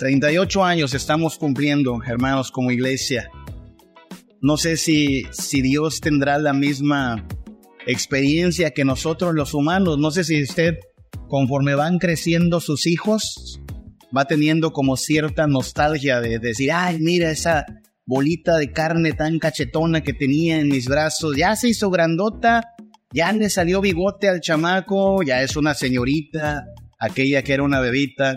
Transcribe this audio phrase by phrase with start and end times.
[0.00, 3.30] 38 años estamos cumpliendo, hermanos, como iglesia.
[4.40, 7.28] No sé si, si Dios tendrá la misma
[7.86, 9.98] experiencia que nosotros los humanos.
[9.98, 10.78] No sé si usted,
[11.28, 13.60] conforme van creciendo sus hijos,
[14.16, 17.66] va teniendo como cierta nostalgia de decir, ay, mira esa
[18.06, 22.62] bolita de carne tan cachetona que tenía en mis brazos, ya se hizo grandota,
[23.12, 26.64] ya le salió bigote al chamaco, ya es una señorita,
[26.98, 28.36] aquella que era una bebita.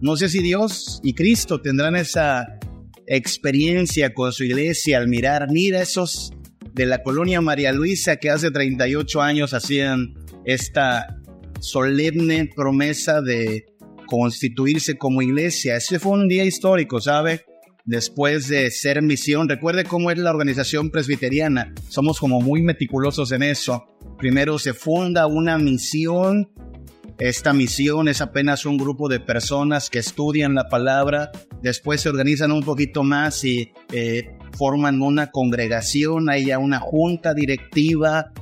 [0.00, 2.58] No sé si Dios y Cristo tendrán esa
[3.06, 6.32] experiencia con su iglesia al mirar, mira esos
[6.74, 10.14] de la colonia María Luisa que hace 38 años hacían
[10.44, 11.16] esta
[11.60, 13.64] solemne promesa de
[14.06, 15.76] constituirse como iglesia.
[15.76, 17.44] Ese fue un día histórico, ¿sabe?
[17.86, 21.72] Después de ser misión, recuerde cómo es la organización presbiteriana.
[21.88, 23.86] Somos como muy meticulosos en eso.
[24.18, 26.50] Primero se funda una misión
[27.18, 31.30] esta misión es apenas un grupo de personas que estudian la palabra,
[31.62, 37.32] después se organizan un poquito más y eh, forman una congregación, hay ya una junta
[37.32, 38.32] directiva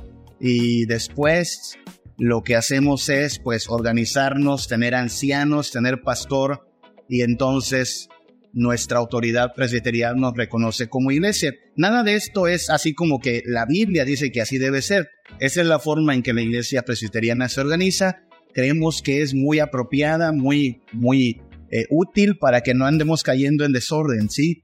[0.41, 1.77] y después
[2.17, 6.67] lo que hacemos es pues organizarnos, tener ancianos, tener pastor
[7.07, 8.09] y entonces
[8.51, 11.53] nuestra autoridad presbiterial nos reconoce como iglesia.
[11.75, 15.09] Nada de esto es así como que la Biblia dice que así debe ser.
[15.39, 18.24] Esa es la forma en que la iglesia presbiteriana se organiza
[18.55, 23.73] creemos que es muy apropiada, muy, muy eh, útil para que no andemos cayendo en
[23.73, 24.63] desorden, ¿sí?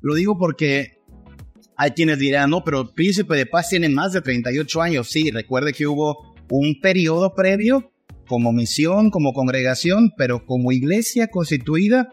[0.00, 0.98] Lo digo porque
[1.76, 5.10] hay quienes dirán, no, pero Príncipe de Paz tiene más de 38 años.
[5.10, 7.90] Sí, recuerde que hubo un periodo previo
[8.28, 12.10] como misión, como congregación, pero como iglesia constituida,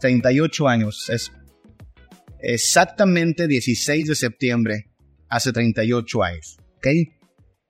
[0.00, 1.08] 38 años.
[1.10, 1.30] Es
[2.40, 4.90] exactamente 16 de septiembre,
[5.28, 6.56] hace 38 años.
[6.78, 6.88] ¿Ok?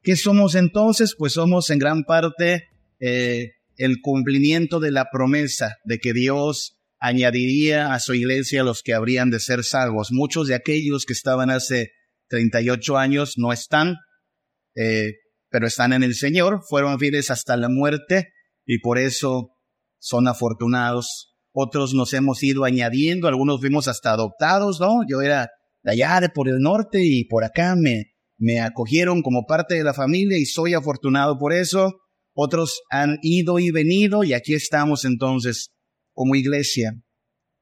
[0.03, 1.15] ¿Qué somos entonces?
[1.19, 2.70] Pues somos en gran parte
[3.01, 8.93] eh, el cumplimiento de la promesa de que Dios añadiría a su iglesia los que
[8.93, 10.09] habrían de ser salvos.
[10.13, 11.93] Muchos de aquellos que estaban hace
[12.29, 13.97] 38 años no están,
[14.77, 15.15] eh,
[15.49, 18.29] pero están en el Señor, fueron fieles hasta la muerte
[18.67, 19.57] y por eso
[19.99, 21.35] son afortunados.
[21.53, 25.01] Otros nos hemos ido añadiendo, algunos fuimos hasta adoptados, ¿no?
[25.09, 25.49] Yo era
[25.83, 29.85] de allá, de por el norte y por acá me, me acogieron como parte de
[29.85, 32.01] la familia y soy afortunado por eso
[32.35, 35.71] otros han ido y venido y aquí estamos entonces
[36.13, 36.95] como iglesia.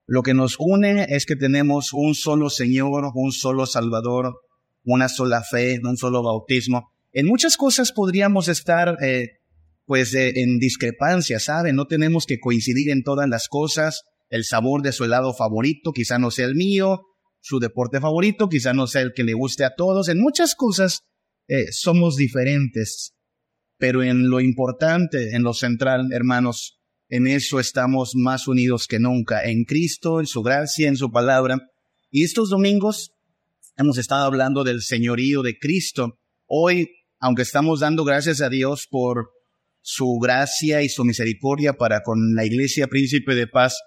[0.06, 4.34] Lo que nos une es que tenemos un solo Señor, un solo Salvador,
[4.84, 6.90] una sola fe, un solo bautismo.
[7.12, 9.38] En muchas cosas podríamos estar eh,
[9.84, 11.72] pues eh, en discrepancia, ¿sabe?
[11.72, 14.02] No tenemos que coincidir en todas las cosas.
[14.30, 17.02] El sabor de su helado favorito quizá no sea el mío,
[17.40, 20.08] su deporte favorito quizá no sea el que le guste a todos.
[20.08, 21.00] En muchas cosas
[21.48, 23.14] eh, somos diferentes.
[23.78, 26.78] Pero en lo importante, en lo central, hermanos,
[27.08, 31.56] en eso estamos más unidos que nunca, en Cristo, en su gracia, en su palabra.
[32.10, 33.12] Y estos domingos
[33.76, 36.18] hemos estado hablando del señorío de Cristo.
[36.46, 39.30] Hoy, aunque estamos dando gracias a Dios por
[39.80, 43.80] su gracia y su misericordia para con la Iglesia Príncipe de Paz,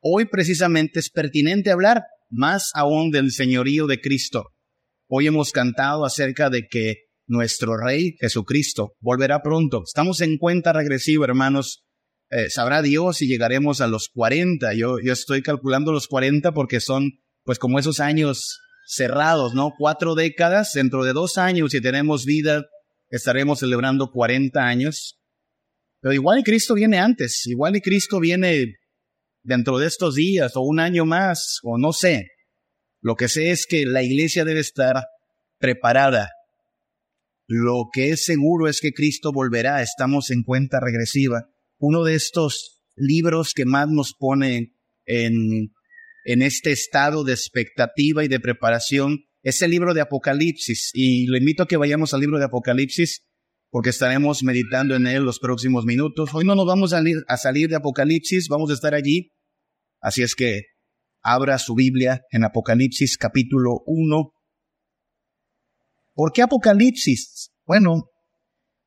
[0.00, 4.54] hoy precisamente es pertinente hablar más aún del señorío de Cristo.
[5.06, 9.82] Hoy hemos cantado acerca de que nuestro Rey Jesucristo volverá pronto.
[9.84, 11.84] Estamos en cuenta regresiva, hermanos.
[12.30, 14.74] Eh, sabrá Dios si llegaremos a los 40.
[14.74, 17.10] Yo, yo estoy calculando los 40 porque son,
[17.44, 19.72] pues, como esos años cerrados, ¿no?
[19.76, 20.72] Cuatro décadas.
[20.74, 22.64] Dentro de dos años, si tenemos vida,
[23.10, 25.18] estaremos celebrando 40 años.
[26.00, 27.46] Pero igual y Cristo viene antes.
[27.46, 28.74] Igual y Cristo viene
[29.42, 32.26] dentro de estos días o un año más, o no sé.
[33.00, 35.04] Lo que sé es que la iglesia debe estar
[35.58, 36.30] preparada
[37.46, 41.48] lo que es seguro es que Cristo volverá, estamos en cuenta regresiva.
[41.78, 44.74] Uno de estos libros que más nos pone
[45.04, 45.72] en,
[46.24, 50.90] en este estado de expectativa y de preparación es el libro de Apocalipsis.
[50.92, 53.22] Y lo invito a que vayamos al libro de Apocalipsis
[53.70, 56.30] porque estaremos meditando en él los próximos minutos.
[56.34, 59.32] Hoy no nos vamos a salir, a salir de Apocalipsis, vamos a estar allí.
[60.00, 60.62] Así es que
[61.22, 64.32] abra su Biblia en Apocalipsis capítulo 1
[66.16, 67.50] ¿Por qué Apocalipsis?
[67.66, 68.08] Bueno,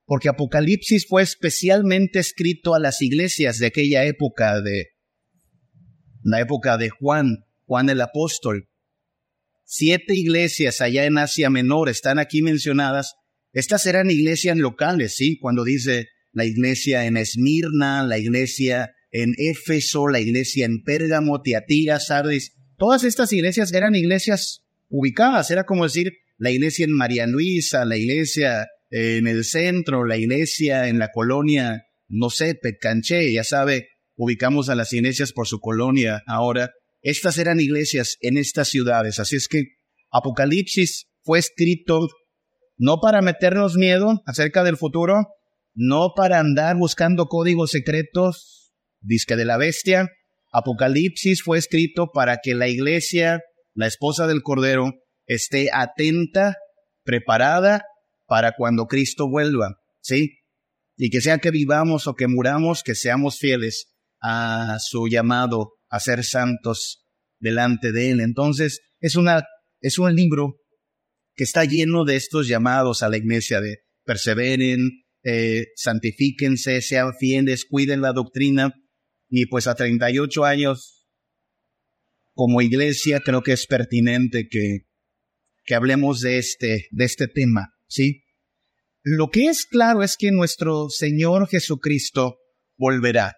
[0.06, 4.88] porque Apocalipsis fue especialmente escrito a las iglesias de aquella época, de
[6.24, 8.68] la época de Juan, Juan el apóstol.
[9.64, 13.14] Siete iglesias allá en Asia Menor están aquí mencionadas.
[13.54, 15.38] Estas eran iglesias locales, ¿sí?
[15.38, 22.00] Cuando dice la iglesia en Esmirna, la iglesia en Éfeso, la iglesia en Pérgamo, Tiatira,
[22.00, 22.56] Sardis.
[22.76, 27.98] Todas estas iglesias eran iglesias ubicadas, era como decir la iglesia en María Luisa, la
[27.98, 34.70] iglesia en el centro, la iglesia en la colonia, no sé, Petcanché, ya sabe, ubicamos
[34.70, 36.72] a las iglesias por su colonia ahora,
[37.02, 39.20] estas eran iglesias en estas ciudades.
[39.20, 39.66] Así es que
[40.12, 42.08] Apocalipsis fue escrito
[42.78, 45.28] no para meternos miedo acerca del futuro,
[45.74, 48.72] no para andar buscando códigos secretos,
[49.02, 50.08] disque de la bestia.
[50.52, 53.42] Apocalipsis fue escrito para que la iglesia,
[53.74, 54.94] la esposa del Cordero,
[55.30, 56.58] esté atenta,
[57.04, 57.86] preparada
[58.26, 60.40] para cuando Cristo vuelva, ¿sí?
[60.98, 66.00] Y que sea que vivamos o que muramos, que seamos fieles a su llamado a
[66.00, 67.06] ser santos
[67.40, 68.20] delante de Él.
[68.20, 69.44] Entonces, es una,
[69.80, 70.58] es un libro
[71.36, 77.66] que está lleno de estos llamados a la iglesia de perseveren, eh, santifíquense, sean fieles,
[77.66, 78.74] cuiden la doctrina.
[79.30, 81.08] Y pues a 38 años,
[82.34, 84.89] como iglesia, creo que es pertinente que,
[85.70, 88.24] que hablemos de este, de este tema, ¿sí?
[89.04, 92.40] Lo que es claro es que nuestro Señor Jesucristo
[92.76, 93.36] volverá.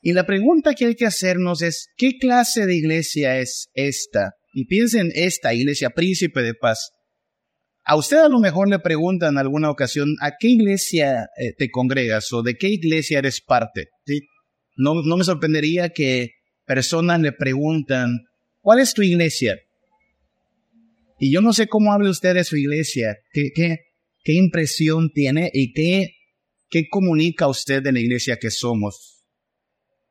[0.00, 4.32] Y la pregunta que hay que hacernos es, ¿qué clase de iglesia es esta?
[4.54, 6.92] Y piensen esta iglesia príncipe de paz.
[7.84, 11.70] A usted a lo mejor le preguntan en alguna ocasión, ¿a qué iglesia eh, te
[11.70, 13.88] congregas o de qué iglesia eres parte?
[14.76, 16.30] No, no me sorprendería que
[16.64, 18.20] personas le preguntan,
[18.62, 19.58] ¿cuál es tu iglesia?
[21.24, 23.78] Y yo no sé cómo hable usted de su iglesia, qué, qué,
[24.24, 26.16] qué impresión tiene y qué,
[26.68, 29.22] qué comunica usted de la iglesia que somos.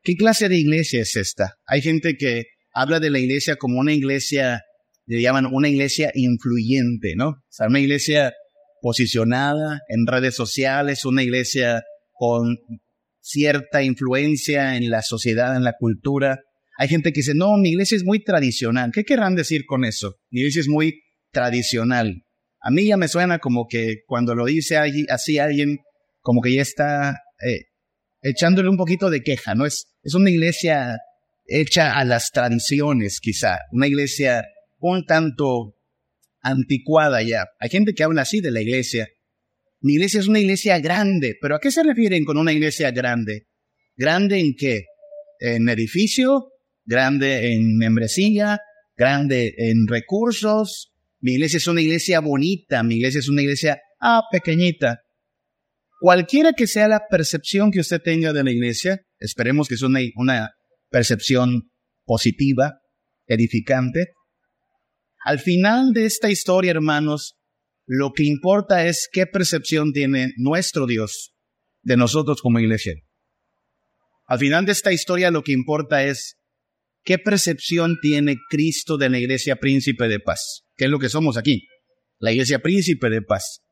[0.02, 1.56] ¿Qué clase de iglesia es esta?
[1.66, 4.62] Hay gente que habla de la iglesia como una iglesia,
[5.04, 7.28] le llaman una iglesia influyente, ¿no?
[7.28, 8.32] O sea, una iglesia
[8.80, 11.82] posicionada en redes sociales, una iglesia
[12.12, 12.56] con
[13.20, 16.40] cierta influencia en la sociedad, en la cultura.
[16.82, 18.90] Hay gente que dice, no, mi iglesia es muy tradicional.
[18.92, 20.16] ¿Qué querrán decir con eso?
[20.32, 21.00] Mi iglesia es muy
[21.30, 22.24] tradicional.
[22.60, 25.78] A mí ya me suena como que cuando lo dice así alguien,
[26.22, 27.66] como que ya está eh,
[28.20, 29.64] echándole un poquito de queja, ¿no?
[29.64, 30.98] Es, es una iglesia
[31.46, 34.44] hecha a las tradiciones, quizá, una iglesia
[34.80, 35.76] un tanto
[36.40, 37.46] anticuada ya.
[37.60, 39.06] Hay gente que habla así de la iglesia.
[39.82, 43.46] Mi iglesia es una iglesia grande, pero ¿a qué se refieren con una iglesia grande?
[43.94, 44.86] ¿Grande en qué?
[45.38, 46.51] ¿En edificio?
[46.84, 48.60] ¿Grande en membresía?
[48.96, 50.92] ¿Grande en recursos?
[51.20, 55.02] Mi iglesia es una iglesia bonita, mi iglesia es una iglesia, ah, pequeñita.
[56.00, 60.00] Cualquiera que sea la percepción que usted tenga de la iglesia, esperemos que sea una,
[60.16, 60.50] una
[60.90, 61.70] percepción
[62.04, 62.80] positiva,
[63.26, 64.14] edificante.
[65.24, 67.36] Al final de esta historia, hermanos,
[67.86, 71.34] lo que importa es qué percepción tiene nuestro Dios
[71.82, 72.94] de nosotros como iglesia.
[74.26, 76.38] Al final de esta historia lo que importa es
[77.04, 81.36] qué percepción tiene Cristo de la iglesia príncipe de paz, que es lo que somos
[81.36, 81.66] aquí,
[82.18, 83.62] la iglesia príncipe de paz.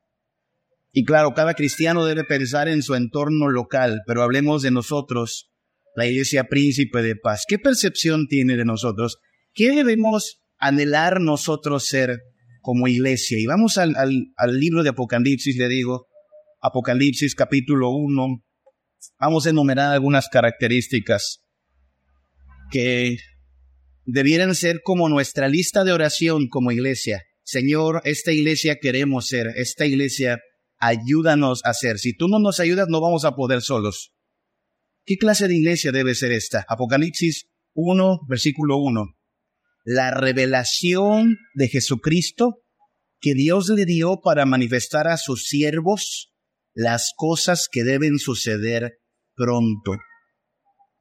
[0.92, 5.50] Y claro, cada cristiano debe pensar en su entorno local, pero hablemos de nosotros,
[5.94, 7.44] la iglesia príncipe de paz.
[7.46, 9.18] ¿Qué percepción tiene de nosotros?
[9.52, 12.18] ¿Qué debemos anhelar nosotros ser
[12.60, 13.38] como iglesia?
[13.38, 13.94] Y vamos al,
[14.48, 16.08] libro de Apocalipsis, le digo,
[16.60, 18.44] Apocalipsis capítulo 1,
[19.20, 21.39] vamos a enumerar algunas características
[22.70, 23.16] que
[24.04, 27.22] debieran ser como nuestra lista de oración como iglesia.
[27.42, 30.38] Señor, esta iglesia queremos ser, esta iglesia
[30.78, 31.98] ayúdanos a hacer.
[31.98, 34.12] Si tú no nos ayudas, no vamos a poder solos.
[35.04, 36.64] ¿Qué clase de iglesia debe ser esta?
[36.68, 39.04] Apocalipsis 1, versículo 1.
[39.84, 42.62] La revelación de Jesucristo
[43.20, 46.32] que Dios le dio para manifestar a sus siervos
[46.74, 48.98] las cosas que deben suceder
[49.34, 49.92] pronto.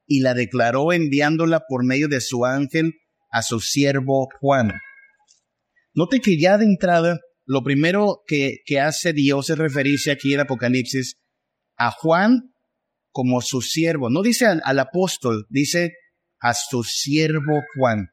[0.09, 2.95] Y la declaró enviándola por medio de su ángel
[3.31, 4.73] a su siervo Juan.
[5.93, 11.15] Note que ya de entrada lo primero que, hace Dios es referirse aquí en Apocalipsis
[11.77, 12.53] a Juan
[13.11, 14.09] como su siervo.
[14.09, 15.93] No dice al, al, apóstol, dice
[16.39, 18.09] a su siervo Juan.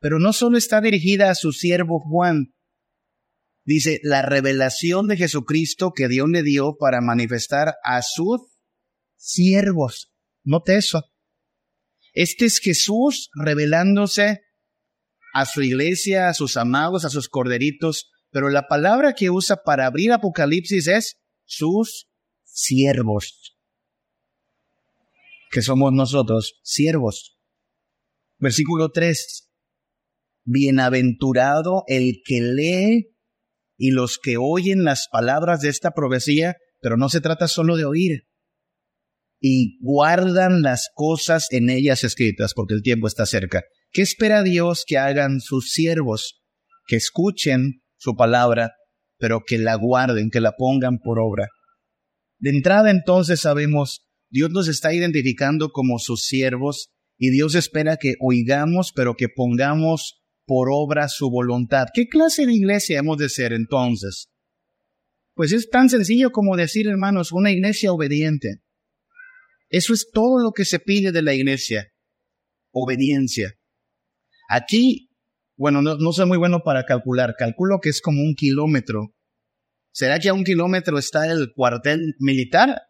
[0.00, 2.54] Pero no solo está dirigida a su siervo Juan,
[3.64, 8.42] dice la revelación de Jesucristo que Dios le dio para manifestar a sus
[9.16, 10.12] siervos.
[10.46, 11.02] Note eso.
[12.14, 14.42] Este es Jesús revelándose
[15.34, 19.86] a su iglesia, a sus amados, a sus corderitos, pero la palabra que usa para
[19.86, 22.08] abrir Apocalipsis es sus
[22.44, 23.58] siervos,
[25.50, 27.36] que somos nosotros, siervos.
[28.38, 29.50] Versículo 3.
[30.44, 33.16] Bienaventurado el que lee
[33.76, 37.84] y los que oyen las palabras de esta profecía, pero no se trata solo de
[37.84, 38.28] oír,
[39.40, 43.62] y guardan las cosas en ellas escritas, porque el tiempo está cerca.
[43.92, 46.42] ¿Qué espera Dios que hagan sus siervos?
[46.86, 48.72] Que escuchen su palabra,
[49.18, 51.48] pero que la guarden, que la pongan por obra.
[52.38, 58.14] De entrada entonces sabemos, Dios nos está identificando como sus siervos y Dios espera que
[58.20, 61.86] oigamos, pero que pongamos por obra su voluntad.
[61.92, 64.28] ¿Qué clase de iglesia hemos de ser entonces?
[65.34, 68.62] Pues es tan sencillo como decir, hermanos, una iglesia obediente.
[69.68, 71.92] Eso es todo lo que se pide de la iglesia.
[72.70, 73.54] Obediencia.
[74.48, 75.10] Aquí,
[75.56, 77.34] bueno, no, soy muy bueno para calcular.
[77.36, 79.14] Calculo que es como un kilómetro.
[79.90, 82.82] ¿Será que a un kilómetro está el cuartel militar?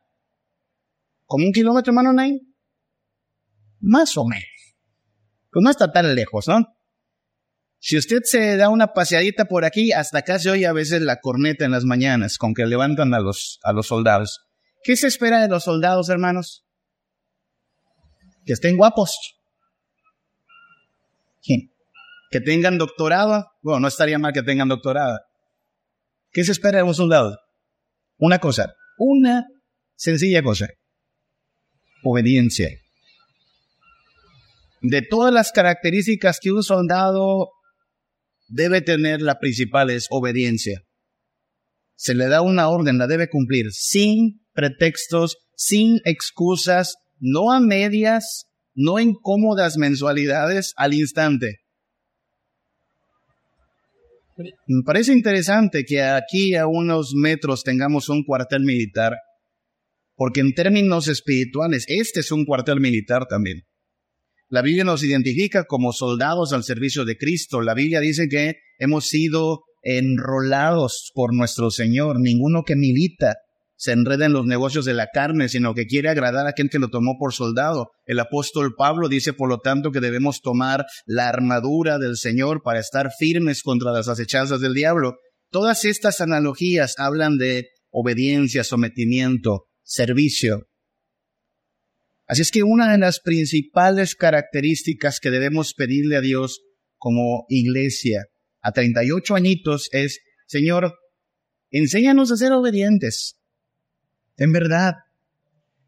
[1.24, 2.40] ¿Como un kilómetro, hermano Nay?
[3.80, 4.44] Más o menos.
[5.50, 6.66] Pues no está tan lejos, ¿no?
[7.78, 11.20] Si usted se da una paseadita por aquí, hasta acá se oye a veces la
[11.20, 14.40] corneta en las mañanas con que levantan a los, a los soldados.
[14.82, 16.65] ¿Qué se espera de los soldados, hermanos?
[18.46, 19.36] Que estén guapos.
[22.30, 23.50] Que tengan doctorado.
[23.60, 25.18] Bueno, no estaría mal que tengan doctorado.
[26.32, 27.38] ¿Qué se espera de un soldado?
[28.18, 29.46] Una cosa, una
[29.94, 30.68] sencilla cosa.
[32.02, 32.70] Obediencia.
[34.80, 37.50] De todas las características que un soldado
[38.48, 40.82] debe tener, la principal es obediencia.
[41.94, 48.46] Se le da una orden, la debe cumplir, sin pretextos, sin excusas, no a medias,
[48.74, 51.60] no en cómodas mensualidades, al instante.
[54.36, 59.14] Me parece interesante que aquí a unos metros tengamos un cuartel militar,
[60.14, 63.62] porque en términos espirituales este es un cuartel militar también.
[64.48, 67.62] La Biblia nos identifica como soldados al servicio de Cristo.
[67.62, 72.20] La Biblia dice que hemos sido enrolados por nuestro Señor.
[72.20, 73.36] Ninguno que milita
[73.76, 76.78] se enreda en los negocios de la carne, sino que quiere agradar a aquel que
[76.78, 77.90] lo tomó por soldado.
[78.04, 82.80] El apóstol Pablo dice, por lo tanto, que debemos tomar la armadura del Señor para
[82.80, 85.16] estar firmes contra las acechanzas del diablo.
[85.50, 90.66] Todas estas analogías hablan de obediencia, sometimiento, servicio.
[92.26, 96.60] Así es que una de las principales características que debemos pedirle a Dios
[96.96, 98.24] como iglesia
[98.60, 100.18] a 38 añitos es,
[100.48, 100.94] Señor,
[101.70, 103.36] enséñanos a ser obedientes.
[104.36, 104.96] En verdad,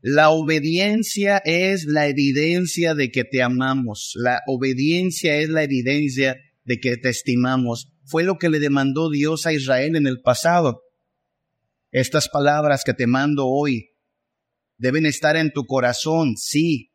[0.00, 4.12] la obediencia es la evidencia de que te amamos.
[4.14, 7.92] La obediencia es la evidencia de que te estimamos.
[8.04, 10.82] Fue lo que le demandó Dios a Israel en el pasado.
[11.90, 13.90] Estas palabras que te mando hoy
[14.78, 16.92] deben estar en tu corazón, sí,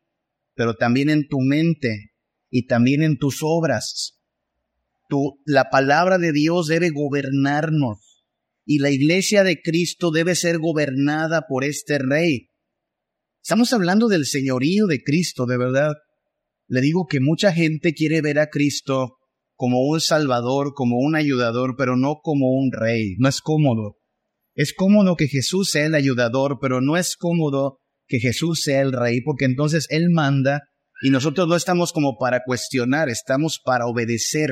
[0.54, 2.12] pero también en tu mente
[2.50, 4.20] y también en tus obras.
[5.08, 8.03] Tu, la palabra de Dios debe gobernarnos
[8.64, 12.48] y la iglesia de Cristo debe ser gobernada por este rey.
[13.42, 15.92] Estamos hablando del señorío de Cristo, de verdad.
[16.66, 19.16] Le digo que mucha gente quiere ver a Cristo
[19.54, 23.16] como un salvador, como un ayudador, pero no como un rey.
[23.18, 23.98] No es cómodo.
[24.54, 28.92] Es cómodo que Jesús sea el ayudador, pero no es cómodo que Jesús sea el
[28.92, 30.62] rey, porque entonces Él manda
[31.02, 34.50] y nosotros no estamos como para cuestionar, estamos para obedecer.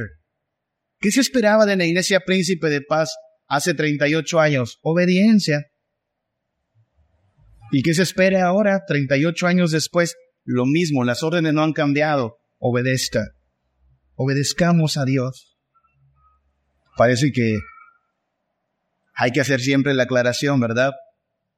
[0.99, 3.15] ¿Qué se esperaba de la iglesia príncipe de paz
[3.53, 4.79] hace 38 años?
[4.83, 5.67] Obediencia.
[7.71, 10.17] ¿Y qué se espera ahora, 38 años después?
[10.45, 12.39] Lo mismo, las órdenes no han cambiado.
[12.59, 13.33] Obedezca.
[14.15, 15.59] Obedezcamos a Dios.
[16.97, 17.59] Parece que
[19.15, 20.93] hay que hacer siempre la aclaración, ¿verdad?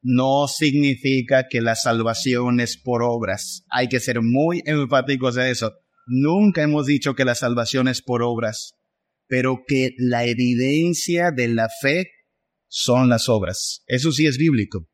[0.02, 3.64] No significa que la salvación es por obras.
[3.70, 5.72] Hay que ser muy enfáticos de eso.
[6.06, 8.74] Nunca hemos dicho que la salvación es por obras,
[9.34, 12.06] pero que la evidencia de la fe
[12.68, 13.82] son las obras.
[13.88, 14.86] Eso sí es bíblico.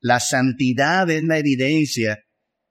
[0.00, 2.20] La santidad es la evidencia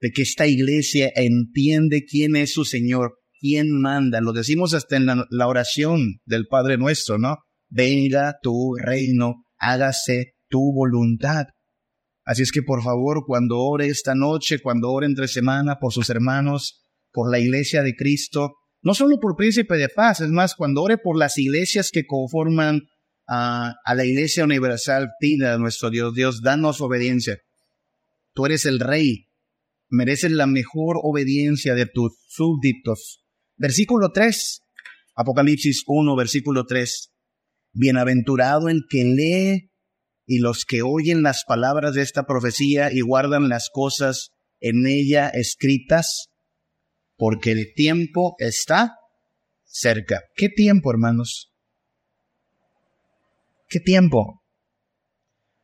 [0.01, 4.19] de que esta iglesia entiende quién es su Señor, quién manda.
[4.19, 7.35] Lo decimos hasta en la, oración del Padre nuestro, ¿no?
[7.69, 11.45] venga tu reino, hágase tu voluntad.
[12.25, 16.09] Así es que por favor, cuando ore esta noche, cuando ore entre semana por sus
[16.09, 20.83] hermanos, por la iglesia de Cristo, no solo por príncipe de paz, es más, cuando
[20.83, 22.83] ore por las iglesias que conforman
[23.27, 27.41] a, la iglesia universal, pida a nuestro Dios, Dios, danos obediencia.
[28.35, 29.25] Tú eres el rey,
[29.89, 33.25] mereces la mejor obediencia de tus súbditos.
[33.57, 34.61] Versículo 3,
[35.15, 37.11] Apocalipsis 1, versículo 3.
[37.73, 39.71] Bienaventurado el que lee
[40.27, 45.27] y los que oyen las palabras de esta profecía y guardan las cosas en ella
[45.29, 46.29] escritas,
[47.17, 48.95] porque el tiempo está
[49.63, 50.21] cerca.
[50.35, 51.51] ¿Qué tiempo, hermanos?
[53.67, 54.41] ¿Qué tiempo?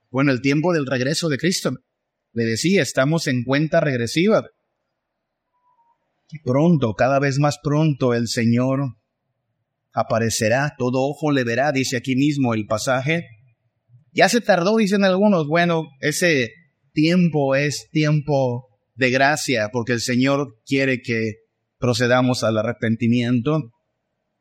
[0.10, 1.72] Bueno, el tiempo del regreso de Cristo.
[2.34, 4.46] Le decía, estamos en cuenta regresiva.
[6.44, 8.96] Pronto, cada vez más pronto, el Señor
[9.94, 13.28] aparecerá, todo ojo le verá, dice aquí mismo el pasaje.
[14.14, 16.52] Ya se tardó, dicen algunos, bueno, ese
[16.94, 21.41] tiempo es tiempo de gracia, porque el Señor quiere que
[21.82, 23.72] procedamos al arrepentimiento.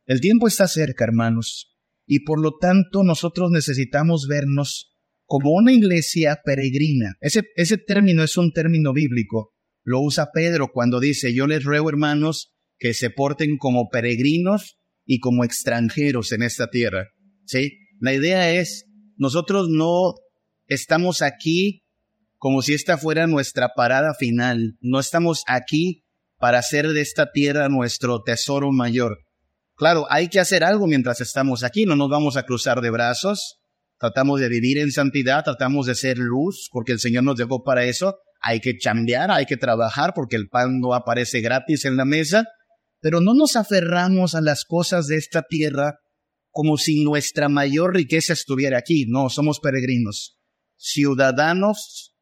[0.06, 1.74] El tiempo está cerca, hermanos,
[2.06, 4.94] y por lo tanto nosotros necesitamos vernos
[5.24, 7.14] como una iglesia peregrina.
[7.20, 9.54] Ese, ese término es un término bíblico.
[9.82, 15.18] Lo usa Pedro cuando dice, yo les ruego, hermanos, que se porten como peregrinos y
[15.20, 17.08] como extranjeros en esta tierra.
[17.46, 17.78] ¿Sí?
[18.00, 20.14] La idea es, nosotros no
[20.66, 21.82] estamos aquí
[22.38, 24.76] como si esta fuera nuestra parada final.
[24.80, 26.04] No estamos aquí
[26.40, 29.18] para hacer de esta tierra nuestro tesoro mayor.
[29.76, 33.60] Claro, hay que hacer algo mientras estamos aquí, no nos vamos a cruzar de brazos.
[33.98, 37.84] Tratamos de vivir en santidad, tratamos de ser luz, porque el Señor nos dejó para
[37.84, 38.16] eso.
[38.40, 42.46] Hay que chambear, hay que trabajar, porque el pan no aparece gratis en la mesa.
[43.00, 45.98] Pero no nos aferramos a las cosas de esta tierra
[46.50, 49.04] como si nuestra mayor riqueza estuviera aquí.
[49.06, 50.38] No, somos peregrinos,
[50.78, 52.14] ciudadanos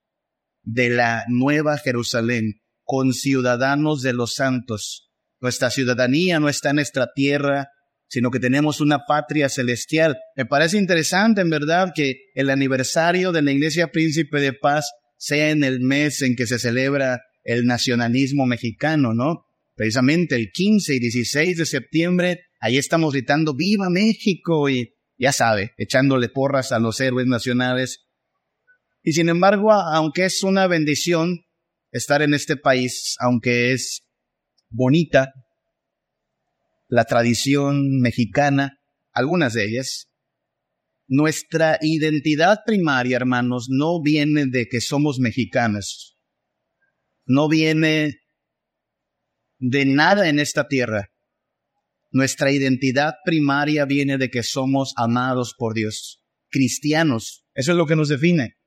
[0.62, 5.10] de la nueva Jerusalén, con ciudadanos de los santos.
[5.40, 7.68] Nuestra ciudadanía no está en nuestra tierra,
[8.08, 10.16] sino que tenemos una patria celestial.
[10.36, 15.50] Me parece interesante, en verdad, que el aniversario de la Iglesia Príncipe de Paz sea
[15.50, 19.44] en el mes en que se celebra el nacionalismo mexicano, ¿no?
[19.74, 24.70] Precisamente el 15 y 16 de septiembre, ahí estamos gritando ¡Viva México!
[24.70, 28.08] y ya sabe, echándole porras a los héroes nacionales
[29.02, 31.44] y sin embargo, aunque es una bendición
[31.90, 34.02] estar en este país, aunque es
[34.70, 35.32] bonita
[36.88, 38.78] la tradición mexicana,
[39.12, 40.08] algunas de ellas,
[41.06, 46.18] nuestra identidad primaria, hermanos, no viene de que somos mexicanos,
[47.24, 48.18] no viene
[49.58, 51.10] de nada en esta tierra.
[52.10, 57.44] Nuestra identidad primaria viene de que somos amados por Dios, cristianos.
[57.54, 58.57] Eso es lo que nos define.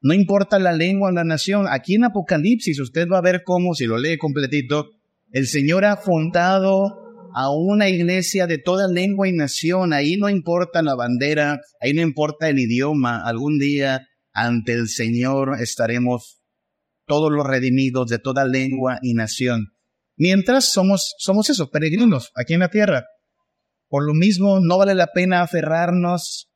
[0.00, 1.66] No importa la lengua o la nación.
[1.68, 4.90] Aquí en Apocalipsis usted va a ver cómo, si lo lee completito,
[5.32, 7.00] el Señor ha fundado
[7.34, 9.92] a una iglesia de toda lengua y nación.
[9.92, 13.22] Ahí no importa la bandera, ahí no importa el idioma.
[13.24, 16.40] Algún día ante el Señor estaremos
[17.06, 19.74] todos los redimidos de toda lengua y nación.
[20.16, 23.06] Mientras somos, somos esos peregrinos aquí en la tierra.
[23.88, 26.49] Por lo mismo, no vale la pena aferrarnos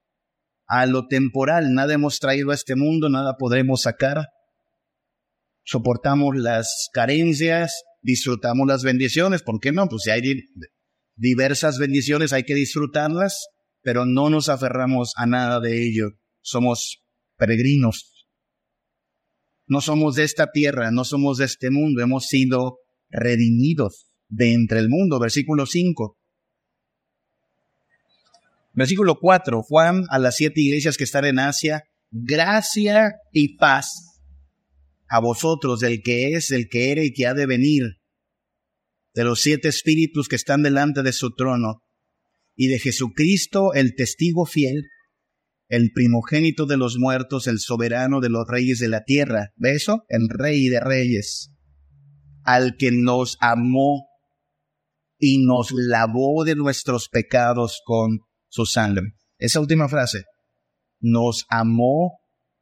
[0.67, 1.73] a lo temporal.
[1.73, 4.29] Nada hemos traído a este mundo, nada podremos sacar.
[5.65, 9.43] Soportamos las carencias, disfrutamos las bendiciones.
[9.43, 9.89] ¿Por qué no?
[9.89, 10.23] Pues si hay
[11.17, 13.47] diversas bendiciones, hay que disfrutarlas,
[13.83, 16.11] pero no nos aferramos a nada de ello.
[16.43, 17.03] Somos
[17.37, 18.27] peregrinos.
[19.67, 24.79] No somos de esta tierra, no somos de este mundo, hemos sido redimidos de entre
[24.79, 25.19] el mundo.
[25.19, 26.19] Versículo 5.
[28.75, 34.21] Versículo 4, Juan a las siete iglesias que están en Asia, gracia y paz
[35.09, 37.85] a vosotros, del que es, el que era y que ha de venir,
[39.15, 41.83] de los siete espíritus que están delante de su trono,
[42.57, 44.85] y de Jesucristo, el testigo fiel,
[45.69, 49.51] el primogénito de los muertos, el soberano de los reyes de la tierra.
[49.57, 50.05] ¿Ve eso?
[50.09, 51.51] El rey de reyes,
[52.45, 54.07] al que nos amó
[55.19, 58.21] y nos lavó de nuestros pecados con
[58.65, 59.15] sangre.
[59.39, 60.25] Esa última frase,
[61.01, 62.19] nos amó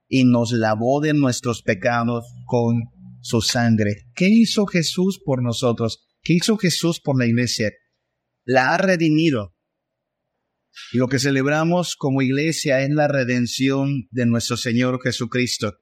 [0.09, 2.83] y nos lavó de nuestros pecados con
[3.21, 4.05] su sangre.
[4.15, 6.07] ¿Qué hizo Jesús por nosotros?
[6.23, 7.71] ¿Qué hizo Jesús por la iglesia?
[8.45, 9.55] La ha redimido.
[10.93, 15.75] Y lo que celebramos como iglesia es la redención de nuestro Señor Jesucristo.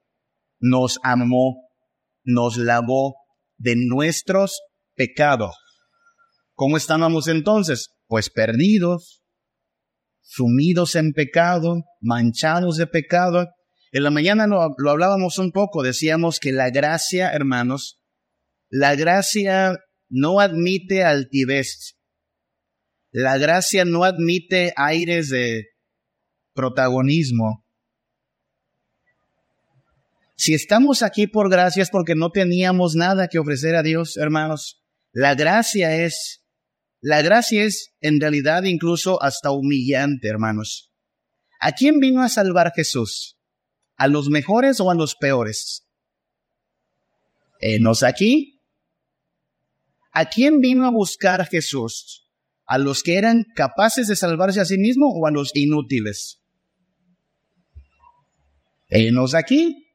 [0.59, 1.69] Nos amó,
[2.23, 3.15] nos lavó
[3.57, 4.61] de nuestros
[4.95, 5.55] pecados.
[6.53, 7.89] ¿Cómo estábamos entonces?
[8.07, 9.20] Pues perdidos,
[10.31, 13.49] sumidos en pecado, manchados de pecado.
[13.91, 17.99] En la mañana lo, hablábamos un poco, decíamos que la gracia, hermanos,
[18.69, 21.97] la gracia no admite altivez.
[23.11, 25.65] La gracia no admite aires de
[26.53, 27.65] protagonismo.
[30.37, 34.81] Si estamos aquí por gracia es porque no teníamos nada que ofrecer a Dios, hermanos.
[35.11, 36.40] La gracia es
[37.01, 40.91] la gracia es en realidad incluso hasta humillante, hermanos.
[41.59, 43.39] ¿A quién vino a salvar Jesús?
[43.97, 45.87] ¿A los mejores o a los peores?
[47.59, 48.59] ¿Enos aquí?
[50.11, 52.29] ¿A quién vino a buscar Jesús?
[52.65, 56.39] ¿A los que eran capaces de salvarse a sí mismo o a los inútiles?
[58.89, 59.87] Enos aquí,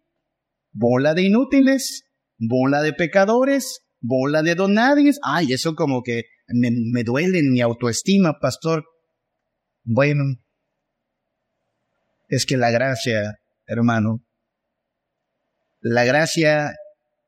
[0.73, 2.05] bola de inútiles,
[2.38, 5.21] bola de pecadores, bola de donadies.
[5.23, 8.85] Ay, eso como que me, duele en mi autoestima, pastor.
[9.85, 10.24] Bueno,
[12.28, 14.22] es que la gracia, hermano,
[15.80, 16.74] La gracia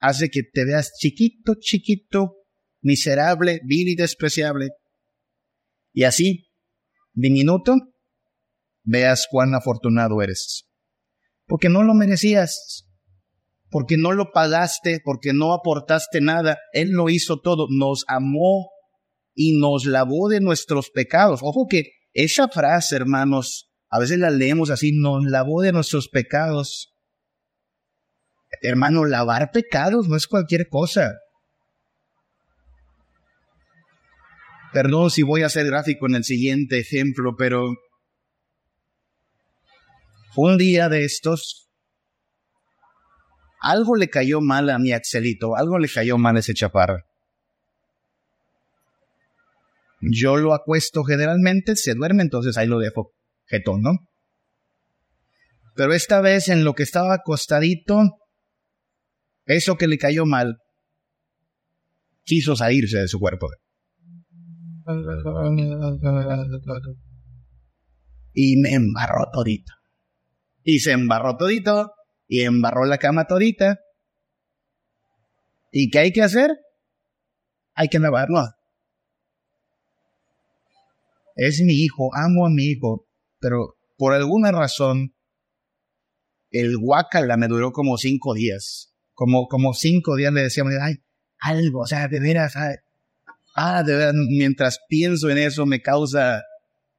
[0.00, 2.34] hace que te veas chiquito, chiquito,
[2.80, 4.70] miserable, vil y despreciable.
[5.92, 6.48] Y así,
[7.12, 7.76] diminuto,
[8.82, 10.66] veas cuán afortunado eres.
[11.46, 12.88] Porque no lo merecías,
[13.70, 16.58] porque no lo pagaste, porque no aportaste nada.
[16.72, 18.70] Él lo hizo todo, nos amó
[19.40, 21.38] y nos lavó de nuestros pecados.
[21.44, 26.92] Ojo que esa frase, hermanos, a veces la leemos así, nos lavó de nuestros pecados.
[28.62, 31.12] Hermano, lavar pecados no es cualquier cosa.
[34.72, 37.76] Perdón si voy a ser gráfico en el siguiente ejemplo, pero
[40.34, 41.70] un día de estos,
[43.60, 47.07] algo le cayó mal a mi Axelito, algo le cayó mal a ese chaparro.
[50.00, 53.12] Yo lo acuesto generalmente, se duerme, entonces ahí lo dejo
[53.46, 53.92] jetón, ¿no?
[55.74, 58.02] Pero esta vez en lo que estaba acostadito,
[59.46, 60.58] eso que le cayó mal,
[62.24, 63.48] quiso salirse de su cuerpo.
[68.32, 69.72] Y me embarró todito.
[70.62, 71.92] Y se embarró todito,
[72.26, 73.78] y embarró la cama todita.
[75.72, 76.56] ¿Y qué hay que hacer?
[77.74, 78.40] Hay que lavarlo
[81.38, 83.06] es mi hijo, amo a mi hijo,
[83.38, 85.14] pero por alguna razón
[86.50, 88.92] el guacala me duró como cinco días.
[89.14, 90.96] Como, como cinco días le decíamos, ay,
[91.40, 92.54] algo, o sea, de veras,
[93.54, 96.42] ah, de veras, mientras pienso en eso me causa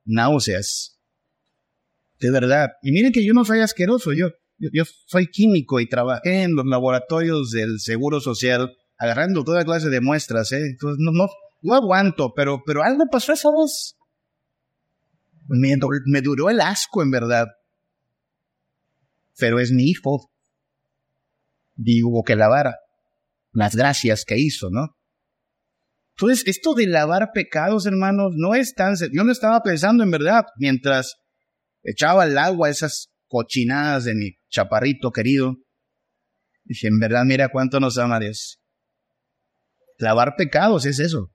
[0.05, 0.97] náuseas.
[2.19, 2.69] De verdad.
[2.81, 6.65] Y miren que yo no soy asqueroso, yo, yo, soy químico y trabajé en los
[6.65, 10.65] laboratorios del Seguro Social agarrando toda clase de muestras, ¿eh?
[10.65, 11.27] Entonces, no, no,
[11.61, 13.98] no aguanto, pero, pero algo pasó esa vez
[15.49, 17.47] me, duró el asco en verdad.
[19.37, 20.31] Pero es mi hijo.
[21.75, 22.75] Digo que lavara
[23.51, 24.95] las gracias que hizo, ¿no?
[26.15, 28.95] Entonces, esto de lavar pecados, hermanos, no es tan...
[29.13, 31.15] Yo no estaba pensando en verdad, mientras
[31.81, 35.55] echaba al agua esas cochinadas de mi chaparrito querido.
[36.65, 38.59] Dije, en verdad, mira cuánto nos ama Dios.
[39.97, 41.31] Lavar pecados es eso.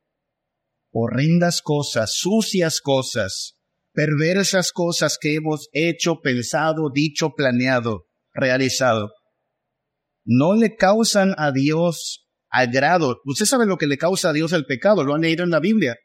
[0.91, 3.54] Horrendas cosas, sucias cosas,
[3.95, 9.13] perversas cosas que hemos hecho, pensado, dicho, planeado, realizado,
[10.25, 13.21] no le causan a Dios agrado.
[13.25, 15.61] Usted sabe lo que le causa a Dios el pecado, lo han leído en la
[15.61, 15.97] Biblia.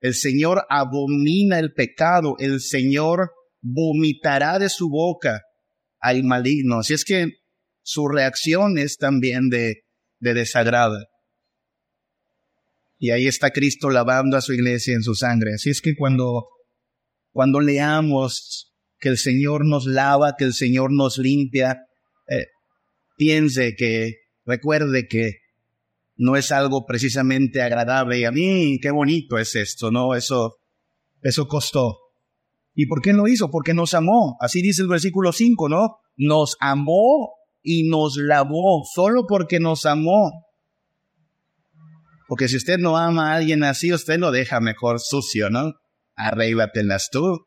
[0.00, 5.42] El Señor abomina el pecado, el Señor vomitará de su boca
[6.00, 6.80] al maligno.
[6.80, 7.32] Así es que
[7.82, 9.82] su reacción es también de,
[10.20, 10.98] de desagrado.
[12.98, 15.54] Y ahí está Cristo lavando a su iglesia en su sangre.
[15.54, 16.48] Así es que cuando
[17.38, 21.86] cuando leamos que el Señor nos lava, que el Señor nos limpia,
[22.28, 22.46] eh,
[23.16, 25.34] piense que, recuerde que
[26.16, 30.16] no es algo precisamente agradable y a mí qué bonito es esto, ¿no?
[30.16, 30.56] Eso,
[31.22, 31.98] eso costó.
[32.74, 33.52] ¿Y por qué lo hizo?
[33.52, 34.36] Porque nos amó.
[34.40, 35.98] Así dice el versículo 5, ¿no?
[36.16, 40.44] Nos amó y nos lavó, solo porque nos amó.
[42.26, 45.74] Porque si usted no ama a alguien así, usted lo deja mejor sucio, ¿no?
[46.18, 47.46] Arréglatelas tú.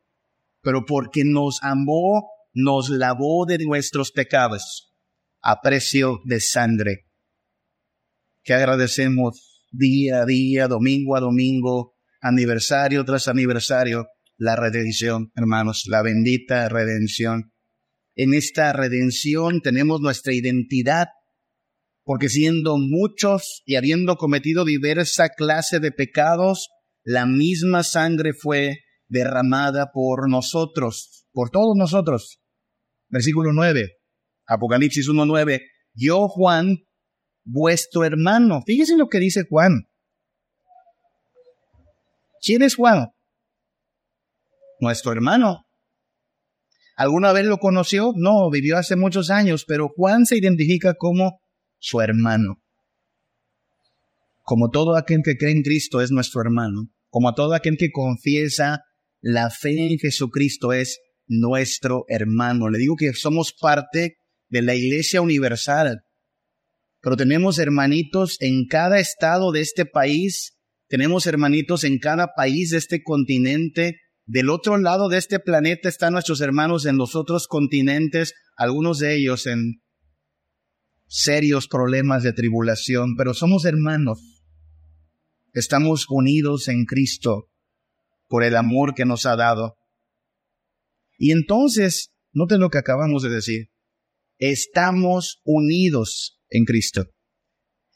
[0.61, 4.93] Pero porque nos amó, nos lavó de nuestros pecados
[5.41, 7.07] a precio de sangre.
[8.43, 14.07] Que agradecemos día a día, domingo a domingo, aniversario tras aniversario,
[14.37, 17.53] la redención, hermanos, la bendita redención.
[18.15, 21.07] En esta redención tenemos nuestra identidad,
[22.03, 26.69] porque siendo muchos y habiendo cometido diversa clase de pecados,
[27.03, 32.39] la misma sangre fue derramada por nosotros, por todos nosotros.
[33.09, 33.97] Versículo 9,
[34.47, 35.61] Apocalipsis 1.9,
[35.93, 36.77] yo Juan,
[37.43, 38.61] vuestro hermano.
[38.65, 39.89] Fíjense lo que dice Juan.
[42.41, 43.09] ¿Quién es Juan?
[44.79, 45.67] Nuestro hermano.
[46.95, 48.13] ¿Alguna vez lo conoció?
[48.15, 51.41] No, vivió hace muchos años, pero Juan se identifica como
[51.79, 52.60] su hermano
[54.43, 58.81] como todo aquel que cree en Cristo es nuestro hermano, como todo aquel que confiesa
[59.21, 62.69] la fe en Jesucristo es nuestro hermano.
[62.69, 64.17] Le digo que somos parte
[64.49, 66.01] de la Iglesia Universal,
[67.01, 72.77] pero tenemos hermanitos en cada estado de este país, tenemos hermanitos en cada país de
[72.77, 73.97] este continente.
[74.25, 79.15] Del otro lado de este planeta están nuestros hermanos en los otros continentes, algunos de
[79.15, 79.81] ellos en
[81.11, 84.45] serios problemas de tribulación, pero somos hermanos.
[85.51, 87.49] Estamos unidos en Cristo
[88.29, 89.75] por el amor que nos ha dado.
[91.17, 93.67] Y entonces, noten lo que acabamos de decir.
[94.37, 97.05] estamos unidos en Cristo.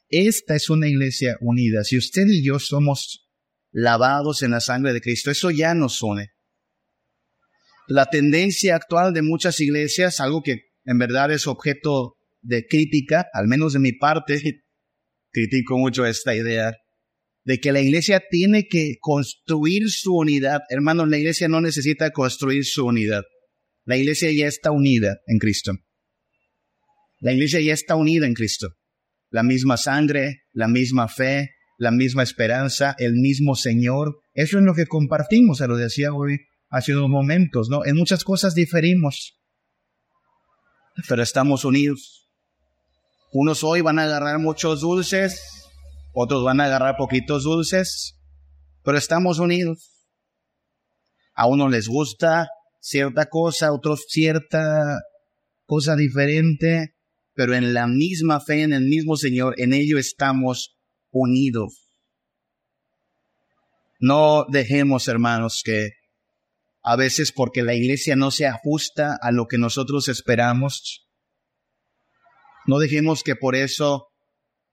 [0.10, 1.86] Esta es una iglesia unida.
[1.86, 3.30] Si usted y yo somos
[3.72, 6.32] lavados en la sangre de Cristo, eso ya nos une.
[7.88, 12.15] La tendencia actual de muchas iglesias, algo que en verdad es objeto
[12.46, 14.64] de crítica, al menos de mi parte,
[15.32, 16.74] critico mucho esta idea,
[17.44, 20.62] de que la iglesia tiene que construir su unidad.
[20.70, 23.24] Hermanos, la iglesia no necesita construir su unidad.
[23.84, 25.74] La iglesia ya está unida en Cristo.
[27.20, 28.70] La iglesia ya está unida en Cristo.
[29.30, 34.20] La misma sangre, la misma fe, la misma esperanza, el mismo Señor.
[34.34, 37.86] Eso es lo que compartimos, se lo decía hoy hace unos momentos, ¿no?
[37.86, 39.40] En muchas cosas diferimos,
[41.08, 42.25] pero estamos unidos.
[43.38, 45.68] Unos hoy van a agarrar muchos dulces,
[46.14, 48.18] otros van a agarrar poquitos dulces,
[48.82, 50.08] pero estamos unidos.
[51.34, 52.48] A uno les gusta
[52.80, 55.02] cierta cosa, a otros cierta
[55.66, 56.96] cosa diferente,
[57.34, 60.78] pero en la misma fe, en el mismo Señor, en ello estamos
[61.12, 61.90] unidos.
[64.00, 65.90] No dejemos, hermanos, que
[66.82, 71.05] a veces porque la iglesia no se ajusta a lo que nosotros esperamos,
[72.68, 74.08] no dejemos que por eso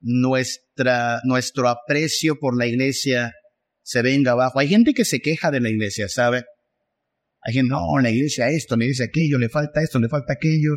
[0.00, 3.32] nuestra, nuestro aprecio por la iglesia
[3.82, 4.58] se venga abajo.
[4.58, 6.44] Hay gente que se queja de la iglesia, ¿sabe?
[7.42, 10.76] Hay gente, no, la iglesia esto, la iglesia aquello, le falta esto, le falta aquello.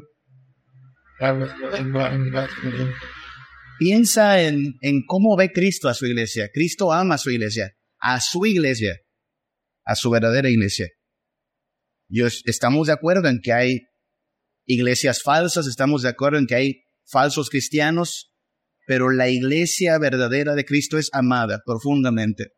[3.78, 6.50] Piensa en, en cómo ve Cristo a su iglesia.
[6.54, 8.98] Cristo ama a su iglesia, a su iglesia,
[9.84, 10.88] a su verdadera iglesia.
[12.10, 13.82] Y estamos de acuerdo en que hay
[14.66, 18.32] iglesias falsas, estamos de acuerdo en que hay falsos cristianos,
[18.88, 22.52] pero la iglesia verdadera de Cristo es amada profundamente.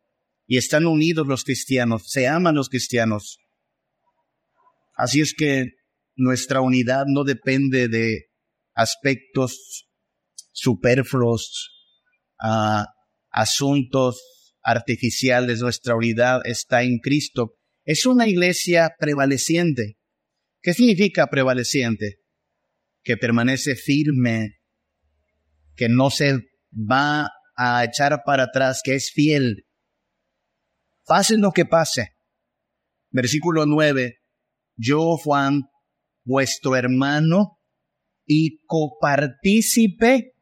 [0.46, 3.38] Y están unidos los cristianos, se aman los cristianos.
[4.96, 5.66] Así es que
[6.16, 8.26] nuestra unidad no depende de
[8.74, 9.86] aspectos
[10.52, 11.70] superfluos,
[12.42, 12.84] uh,
[13.30, 15.60] asuntos artificiales.
[15.60, 17.54] Nuestra unidad está en Cristo.
[17.84, 19.98] Es una iglesia prevaleciente.
[20.60, 22.18] ¿Qué significa prevaleciente?
[23.08, 24.58] Que permanece firme,
[25.76, 26.40] que no se
[26.70, 29.66] va a echar para atrás, que es fiel.
[31.06, 32.10] Pase lo que pase.
[33.10, 34.18] Versículo 9.
[34.76, 35.62] Yo, Juan,
[36.22, 37.58] vuestro hermano
[38.26, 40.34] y copartícipe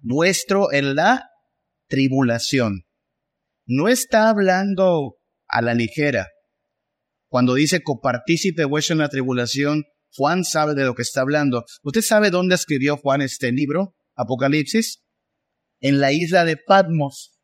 [0.00, 1.30] vuestro en la
[1.86, 2.82] tribulación.
[3.64, 6.26] No está hablando a la ligera.
[7.28, 9.84] Cuando dice copartícipe vuestro en la tribulación,
[10.16, 11.64] Juan sabe de lo que está hablando.
[11.82, 15.02] ¿Usted sabe dónde escribió Juan este libro, Apocalipsis?
[15.80, 17.38] En la isla de Patmos.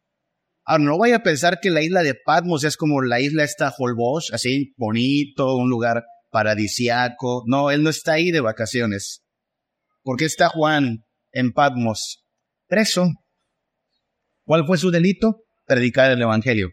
[0.65, 3.75] Ahora, no vaya a pensar que la isla de Patmos es como la isla esta
[3.77, 7.43] Holbox, así bonito, un lugar paradisiaco.
[7.47, 9.25] No, él no está ahí de vacaciones.
[10.03, 12.25] ¿Por qué está Juan en Patmos?
[12.69, 13.09] Preso.
[14.45, 15.43] ¿Cuál fue su delito?
[15.67, 16.71] Predicar el Evangelio.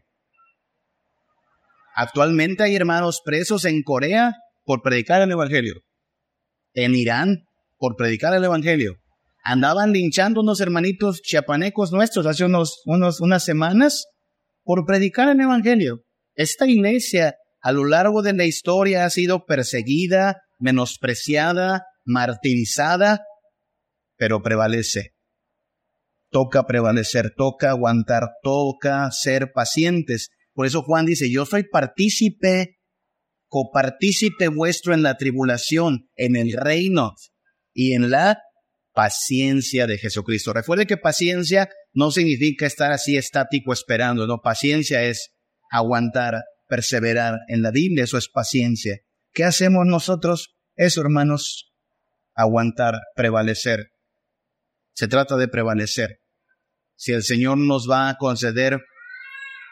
[1.96, 5.82] Actualmente hay hermanos presos en Corea por predicar el Evangelio.
[6.78, 8.98] En Irán por predicar el Evangelio.
[9.44, 14.06] Andaban linchando unos hermanitos chiapanecos nuestros hace unos, unos, unas semanas
[14.64, 16.04] por predicar el Evangelio.
[16.36, 23.22] Esta iglesia a lo largo de la historia ha sido perseguida, menospreciada, martirizada,
[24.16, 25.16] pero prevalece.
[26.30, 30.30] Toca prevalecer, toca aguantar, toca ser pacientes.
[30.54, 32.77] Por eso Juan dice, yo soy partícipe,
[33.48, 37.14] copartícipe vuestro en la tribulación, en el reino
[37.74, 38.40] y en la
[38.94, 40.54] paciencia de Jesucristo.
[40.54, 45.34] Recuerde que paciencia no significa estar así estático esperando, no, paciencia es
[45.72, 48.98] aguantar, perseverar en la Biblia, eso es paciencia.
[49.34, 50.56] ¿Qué hacemos nosotros?
[50.76, 51.72] Eso, hermanos,
[52.34, 53.92] aguantar, prevalecer.
[54.94, 56.20] Se trata de prevalecer.
[56.96, 58.80] Si el Señor nos va a conceder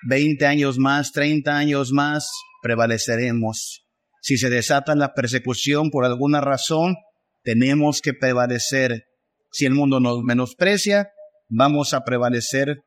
[0.08, 2.30] 20 años más, 30 años más,
[2.66, 3.86] prevaleceremos.
[4.24, 6.96] Si se desata la persecución por alguna razón,
[7.44, 9.04] tenemos que prevalecer.
[9.52, 11.10] Si el mundo nos menosprecia,
[11.48, 12.80] vamos a prevalecer,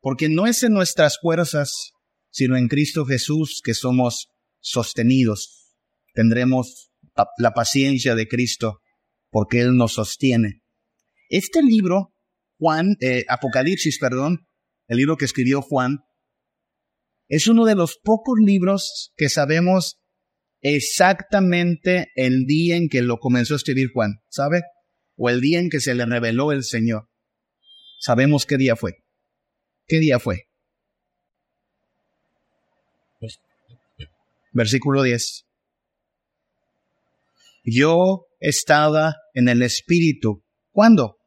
[0.00, 1.90] porque no es en nuestras fuerzas,
[2.30, 4.28] sino en Cristo Jesús que somos
[4.60, 5.74] sostenidos.
[6.14, 6.92] Tendremos
[7.38, 8.78] la paciencia de Cristo
[9.30, 10.62] porque Él nos sostiene.
[11.30, 12.12] Este libro,
[12.60, 14.46] Juan, eh, Apocalipsis, perdón,
[14.86, 15.98] el libro que escribió Juan,
[17.28, 20.00] es uno de los pocos libros que sabemos
[20.60, 24.62] exactamente el día en que lo comenzó a escribir Juan, ¿sabe?
[25.16, 27.08] O el día en que se le reveló el Señor.
[28.00, 29.04] Sabemos qué día fue.
[29.86, 30.48] ¿Qué día fue?
[34.52, 35.46] Versículo 10.
[37.64, 40.44] Yo, estaba en el Espíritu.
[40.70, 41.18] ¿Cuándo?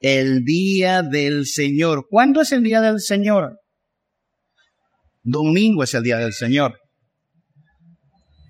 [0.00, 2.06] El día del Señor.
[2.08, 3.58] ¿Cuándo es el día del Señor?
[5.24, 6.78] Domingo es el día del Señor.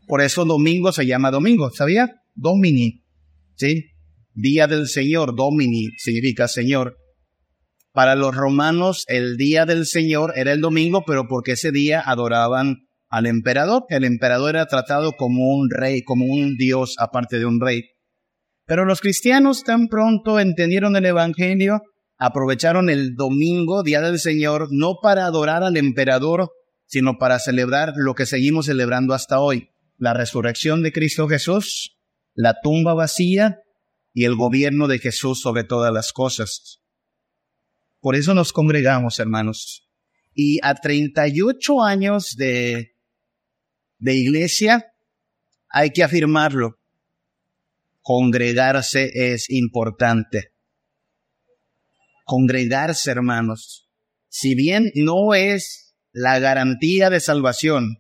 [0.06, 2.10] Por eso domingo se llama domingo, ¿sabía?
[2.34, 3.04] Domini,
[3.56, 3.84] ¿sí?
[4.34, 6.96] Día del Señor, Domini significa Señor.
[7.92, 12.88] Para los romanos el día del Señor era el domingo, pero porque ese día adoraban
[13.08, 13.84] al emperador.
[13.88, 17.84] El emperador era tratado como un rey, como un dios aparte de un rey.
[18.66, 21.82] Pero los cristianos tan pronto entendieron el Evangelio,
[22.18, 26.50] aprovecharon el domingo, día del Señor, no para adorar al emperador,
[26.86, 31.96] sino para celebrar lo que seguimos celebrando hasta hoy, la resurrección de Cristo Jesús,
[32.34, 33.60] la tumba vacía
[34.12, 36.80] y el gobierno de Jesús sobre todas las cosas.
[38.00, 39.88] Por eso nos congregamos, hermanos.
[40.34, 42.96] Y a 38 años de,
[43.98, 44.92] de iglesia,
[45.70, 46.78] hay que afirmarlo.
[48.02, 50.52] Congregarse es importante.
[52.24, 53.88] Congregarse, hermanos.
[54.28, 55.83] Si bien no es
[56.14, 57.98] la garantía de salvación,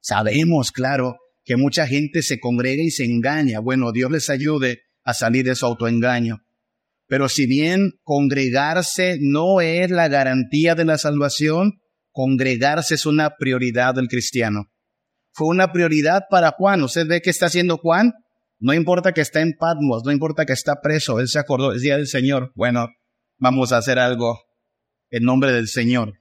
[0.00, 3.58] sabemos, claro, que mucha gente se congrega y se engaña.
[3.58, 6.38] Bueno, Dios les ayude a salir de su autoengaño.
[7.06, 11.80] Pero si bien congregarse no es la garantía de la salvación,
[12.12, 14.70] congregarse es una prioridad del cristiano.
[15.32, 16.84] Fue una prioridad para Juan.
[16.84, 18.12] ¿Usted ve qué está haciendo Juan?
[18.60, 21.82] No importa que está en Patmos, no importa que está preso, él se acordó, es
[21.82, 22.52] día del Señor.
[22.54, 22.88] Bueno,
[23.38, 24.38] vamos a hacer algo
[25.10, 26.14] en nombre del Señor.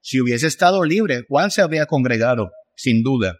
[0.00, 3.38] Si hubiese estado libre, Juan se habría congregado, sin duda.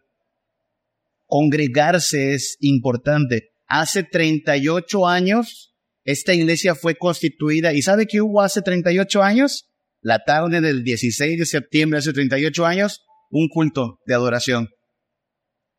[1.26, 3.50] Congregarse es importante.
[3.66, 5.68] Hace 38 años
[6.08, 7.74] esta iglesia fue constituida.
[7.74, 9.68] ¿Y sabe qué hubo hace 38 años?
[10.00, 14.70] La tarde del 16 de septiembre, hace 38 años, un culto de adoración,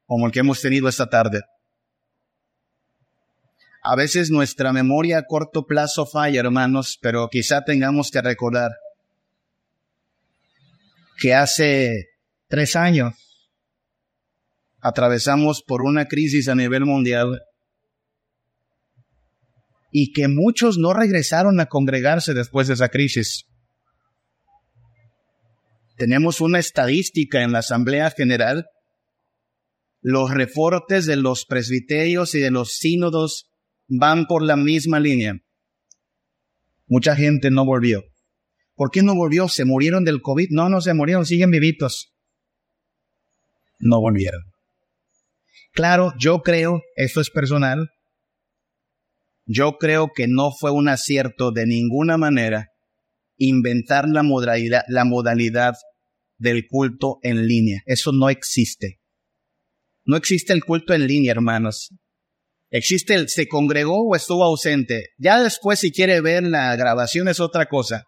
[0.05, 1.41] como el que hemos tenido esta tarde.
[3.81, 8.69] A veces nuestra memoria a corto plazo falla, hermanos, pero quizá tengamos que recordar
[11.19, 12.07] que hace
[12.47, 13.13] tres años
[14.81, 17.41] atravesamos por una crisis a nivel mundial
[19.91, 23.45] y que muchos no regresaron a congregarse después de esa crisis.
[25.97, 28.67] Tenemos una estadística en la Asamblea General.
[30.01, 33.49] Los reportes de los presbiterios y de los sínodos
[33.87, 35.39] van por la misma línea.
[36.87, 38.03] Mucha gente no volvió.
[38.79, 39.49] ¿Por qué no volvió?
[39.49, 40.51] ¿Se murieron del COVID?
[40.51, 42.13] No, no se murieron, siguen vivitos.
[43.77, 44.39] No volvieron.
[45.73, 47.89] Claro, yo creo, esto es personal,
[49.45, 52.69] yo creo que no fue un acierto de ninguna manera
[53.35, 55.73] inventar la modalidad, la modalidad
[56.37, 57.81] del culto en línea.
[57.85, 59.01] Eso no existe.
[60.05, 61.89] No existe el culto en línea, hermanos.
[62.69, 65.09] Existe el se congregó o estuvo ausente.
[65.17, 68.05] Ya después si quiere ver la grabación es otra cosa.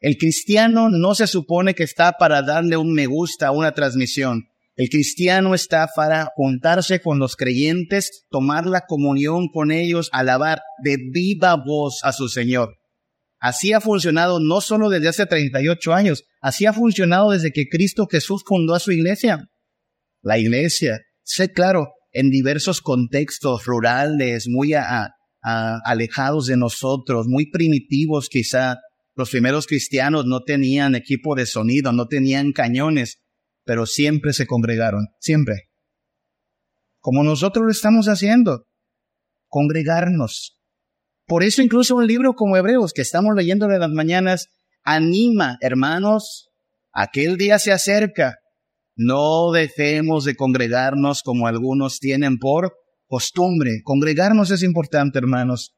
[0.00, 4.48] El cristiano no se supone que está para darle un me gusta a una transmisión.
[4.74, 10.98] El cristiano está para juntarse con los creyentes, tomar la comunión con ellos, alabar de
[11.10, 12.76] viva voz a su Señor.
[13.38, 18.06] Así ha funcionado no solo desde hace 38 años, así ha funcionado desde que Cristo
[18.10, 19.48] Jesús fundó a su iglesia.
[20.20, 24.72] La iglesia, sé claro, en diversos contextos rurales, muy
[25.42, 28.76] alejados de nosotros, muy primitivos quizá.
[29.16, 33.22] Los primeros cristianos no tenían equipo de sonido, no tenían cañones,
[33.64, 35.70] pero siempre se congregaron, siempre.
[37.00, 38.66] Como nosotros lo estamos haciendo,
[39.48, 40.60] congregarnos.
[41.26, 44.48] Por eso incluso un libro como Hebreos que estamos leyendo de las mañanas
[44.84, 46.50] anima, hermanos,
[46.92, 48.36] aquel día se acerca.
[48.96, 52.74] No dejemos de congregarnos como algunos tienen por
[53.06, 53.80] costumbre.
[53.82, 55.74] Congregarnos es importante, hermanos.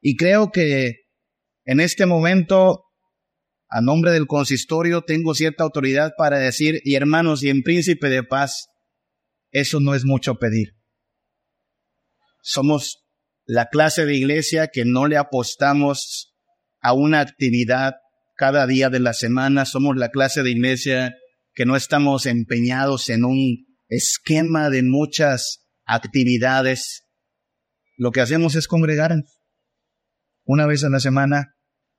[0.00, 1.05] Y creo que
[1.66, 2.84] en este momento
[3.68, 8.22] a nombre del consistorio tengo cierta autoridad para decir, y hermanos, y en príncipe de
[8.22, 8.68] paz,
[9.50, 10.76] eso no es mucho pedir.
[12.40, 13.04] Somos
[13.44, 16.36] la clase de iglesia que no le apostamos
[16.80, 17.94] a una actividad
[18.36, 19.64] cada día de la semana.
[19.64, 21.16] Somos la clase de iglesia
[21.52, 27.02] que no estamos empeñados en un esquema de muchas actividades.
[27.96, 29.16] Lo que hacemos es congregar
[30.44, 31.55] una vez a la semana,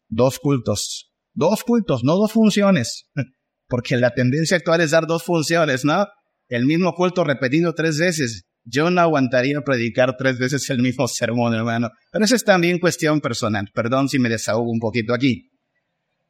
[0.09, 3.11] dos cultos, Dos cultos, no dos funciones,
[3.67, 6.07] porque la tendencia actual es dar dos funciones, ¿no?
[6.47, 8.45] El mismo culto repetido tres veces.
[8.63, 11.91] Yo no aguantaría predicar tres veces el mismo sermón, hermano.
[12.11, 13.69] Pero eso es también cuestión personal.
[13.71, 15.51] Perdón si me desahogo un poquito aquí.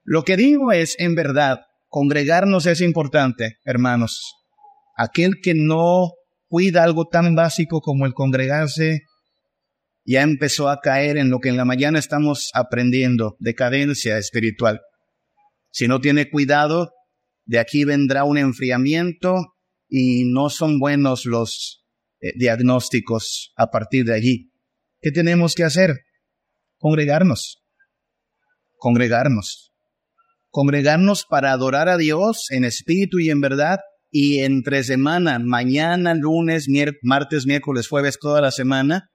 [0.03, 4.33] Lo que digo es, en verdad, congregarnos es importante, hermanos.
[4.97, 6.11] Aquel que no
[6.49, 9.03] cuida algo tan básico como el congregarse,
[10.07, 14.79] ya empezó a caer en lo que en la mañana estamos aprendiendo, decadencia espiritual.
[15.71, 16.93] Si no tiene cuidado,
[17.45, 19.35] de aquí vendrá un enfriamiento
[19.89, 21.85] y no son buenos los
[22.21, 24.51] eh, diagnósticos a partir de allí.
[25.01, 26.05] ¿Qué tenemos que hacer?
[26.77, 27.61] Congregarnos.
[28.77, 29.73] Congregarnos.
[30.49, 33.79] Congregarnos para adorar a Dios en espíritu y en verdad
[34.09, 36.67] y entre semana, mañana, lunes,
[37.01, 39.09] martes, miércoles, jueves, toda la semana,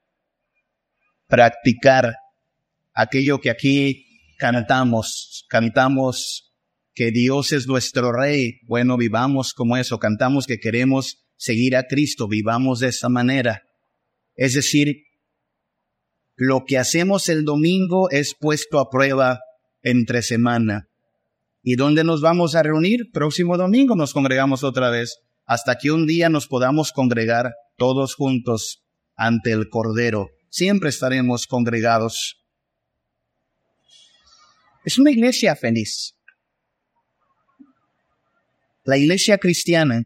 [1.32, 2.16] practicar
[2.92, 5.46] aquello que aquí cantamos.
[5.48, 6.52] Cantamos
[6.92, 8.60] que Dios es nuestro Rey.
[8.66, 9.98] Bueno, vivamos como eso.
[9.98, 12.28] Cantamos que queremos seguir a Cristo.
[12.28, 13.62] Vivamos de esa manera.
[14.34, 15.04] Es decir,
[16.36, 19.40] lo que hacemos el domingo es puesto a prueba
[19.82, 20.90] entre semana.
[21.62, 23.10] ¿Y dónde nos vamos a reunir?
[23.10, 28.84] Próximo domingo nos congregamos otra vez, hasta que un día nos podamos congregar todos juntos
[29.16, 32.44] ante el Cordero siempre estaremos congregados.
[34.84, 36.14] Es una iglesia feliz.
[38.84, 40.04] La iglesia cristiana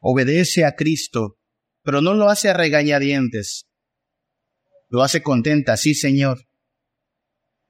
[0.00, 1.38] obedece a Cristo,
[1.82, 3.66] pero no lo hace a regañadientes.
[4.88, 6.46] Lo hace contenta, sí Señor.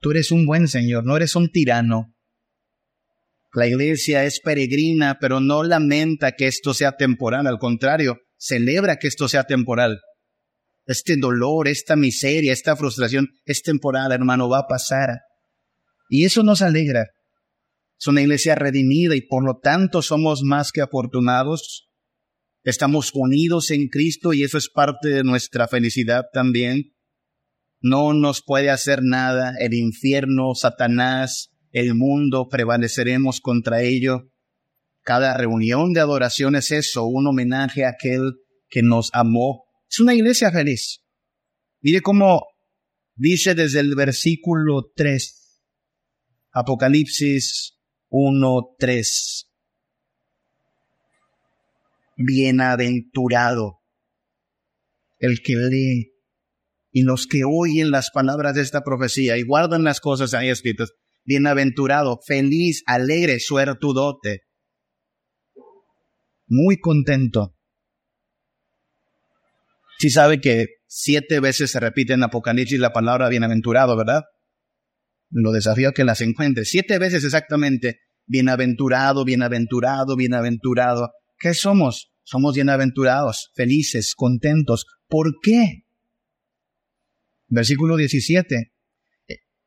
[0.00, 2.14] Tú eres un buen Señor, no eres un tirano.
[3.54, 9.08] La iglesia es peregrina, pero no lamenta que esto sea temporal, al contrario, celebra que
[9.08, 10.02] esto sea temporal.
[10.86, 15.20] Este dolor, esta miseria, esta frustración es temporal, hermano, va a pasar.
[16.08, 17.08] Y eso nos alegra.
[17.98, 21.88] Es una iglesia redimida y por lo tanto somos más que afortunados.
[22.62, 26.92] Estamos unidos en Cristo y eso es parte de nuestra felicidad también.
[27.80, 34.30] No nos puede hacer nada el infierno, Satanás, el mundo, prevaleceremos contra ello.
[35.02, 38.34] Cada reunión de adoración es eso, un homenaje a aquel
[38.68, 41.02] que nos amó es una iglesia feliz.
[41.80, 42.42] Mire cómo
[43.14, 45.62] dice desde el versículo 3,
[46.52, 47.78] Apocalipsis
[48.08, 49.52] 1, 3.
[52.18, 53.80] Bienaventurado
[55.18, 56.12] el que lee
[56.90, 60.92] y los que oyen las palabras de esta profecía y guardan las cosas ahí escritas.
[61.24, 64.42] Bienaventurado, feliz, alegre, suertudote.
[66.46, 67.55] Muy contento
[69.98, 74.24] Sí sabe que siete veces se repite en Apocalipsis la palabra bienaventurado, ¿verdad?
[75.30, 76.64] Lo desafío a que las encuentre.
[76.64, 78.00] Siete veces exactamente.
[78.26, 81.10] Bienaventurado, bienaventurado, bienaventurado.
[81.38, 82.12] ¿Qué somos?
[82.24, 84.86] Somos bienaventurados, felices, contentos.
[85.08, 85.84] ¿Por qué?
[87.48, 88.72] Versículo 17.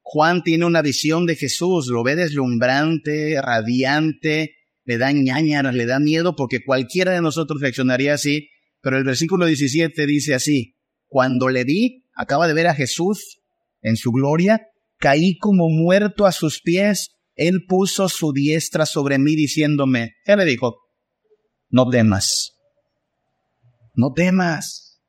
[0.01, 5.99] Juan tiene una visión de Jesús, lo ve deslumbrante, radiante, le da ñañaras, le da
[5.99, 8.49] miedo porque cualquiera de nosotros reaccionaría así
[8.81, 10.75] pero el versículo 17 dice así,
[11.07, 13.41] cuando le vi, acaba de ver a Jesús
[13.81, 14.67] en su gloria,
[14.97, 20.45] caí como muerto a sus pies, él puso su diestra sobre mí diciéndome, ¿qué le
[20.45, 20.77] dijo?
[21.69, 22.57] No temas,
[23.95, 25.01] no temas.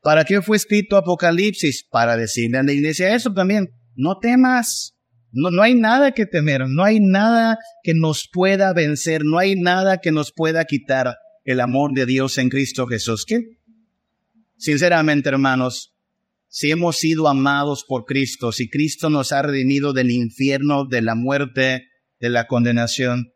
[0.00, 1.86] ¿Para qué fue escrito Apocalipsis?
[1.90, 4.94] Para decirle a la iglesia eso también, no temas.
[5.30, 9.56] No, no hay nada que temer, no hay nada que nos pueda vencer, no hay
[9.56, 11.16] nada que nos pueda quitar
[11.48, 13.24] el amor de Dios en Cristo Jesús.
[13.26, 13.56] ¿Qué?
[14.58, 15.94] Sinceramente, hermanos,
[16.46, 21.14] si hemos sido amados por Cristo, si Cristo nos ha redimido del infierno, de la
[21.14, 21.88] muerte,
[22.20, 23.32] de la condenación,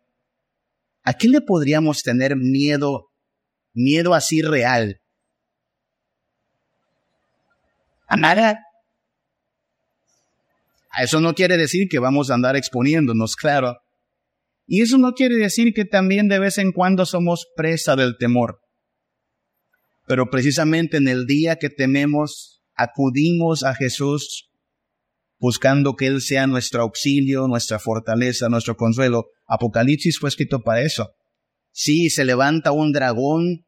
[1.04, 3.08] ¿a qué le podríamos tener miedo,
[3.72, 5.00] miedo así real?
[8.08, 8.60] A nada.
[11.00, 13.81] Eso no quiere decir que vamos a andar exponiéndonos, claro,
[14.66, 18.60] y eso no quiere decir que también de vez en cuando somos presa del temor.
[20.06, 24.50] Pero precisamente en el día que tememos, acudimos a Jesús
[25.38, 29.26] buscando que Él sea nuestro auxilio, nuestra fortaleza, nuestro consuelo.
[29.46, 31.10] Apocalipsis fue escrito para eso.
[31.72, 33.64] Sí, se levanta un dragón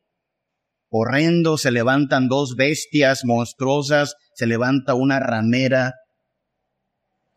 [0.89, 5.95] horrendo, se levantan dos bestias monstruosas, se levanta una ramera.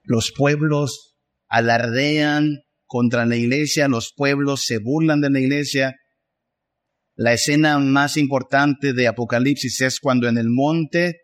[0.03, 1.15] Los pueblos
[1.47, 5.95] alardean, contra la iglesia, los pueblos se burlan de la iglesia.
[7.15, 11.19] La escena más importante de Apocalipsis es cuando en el monte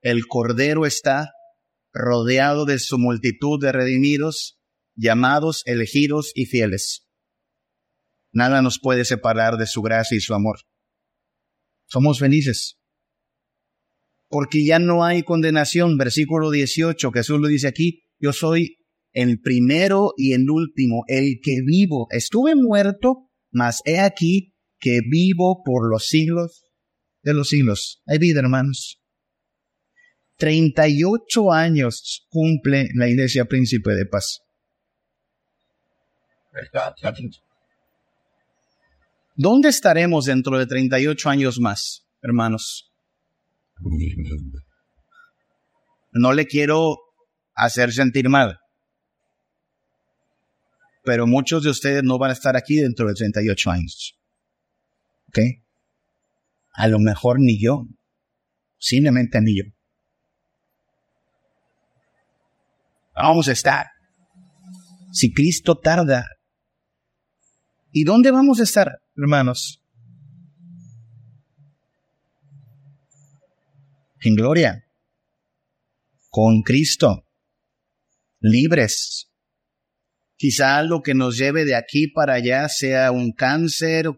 [0.00, 1.30] el Cordero está
[1.92, 4.58] rodeado de su multitud de redimidos,
[4.94, 7.06] llamados, elegidos y fieles.
[8.32, 10.60] Nada nos puede separar de su gracia y su amor.
[11.86, 12.78] Somos felices.
[14.28, 15.98] Porque ya no hay condenación.
[15.98, 18.78] Versículo 18, Jesús lo dice aquí, yo soy
[19.12, 22.06] el primero y el último, el que vivo.
[22.10, 26.64] Estuve muerto, mas he aquí que vivo por los siglos
[27.22, 28.02] de los siglos.
[28.06, 28.98] Hay vida, hermanos.
[30.38, 34.42] 38 años cumple la Iglesia Príncipe de Paz.
[39.36, 42.92] ¿Dónde estaremos dentro de 38 años más, hermanos?
[46.12, 46.98] No le quiero
[47.54, 48.58] hacer sentir mal,
[51.02, 54.18] pero muchos de ustedes no van a estar aquí dentro de 38 años.
[55.28, 55.38] ¿Ok?
[56.74, 57.86] A lo mejor ni yo,
[58.78, 59.64] simplemente ni yo.
[63.14, 63.86] Vamos a estar.
[65.12, 66.26] Si Cristo tarda.
[67.90, 69.82] ¿Y dónde vamos a estar, hermanos?
[74.20, 74.86] En gloria.
[76.30, 77.26] Con Cristo.
[78.40, 79.31] Libres.
[80.42, 84.08] Quizá lo que nos lleve de aquí para allá sea un cáncer,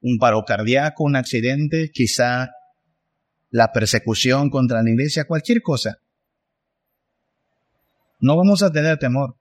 [0.00, 2.52] un paro cardíaco, un accidente, quizá
[3.50, 5.98] la persecución contra la iglesia, cualquier cosa.
[8.20, 9.34] No vamos a tener temor.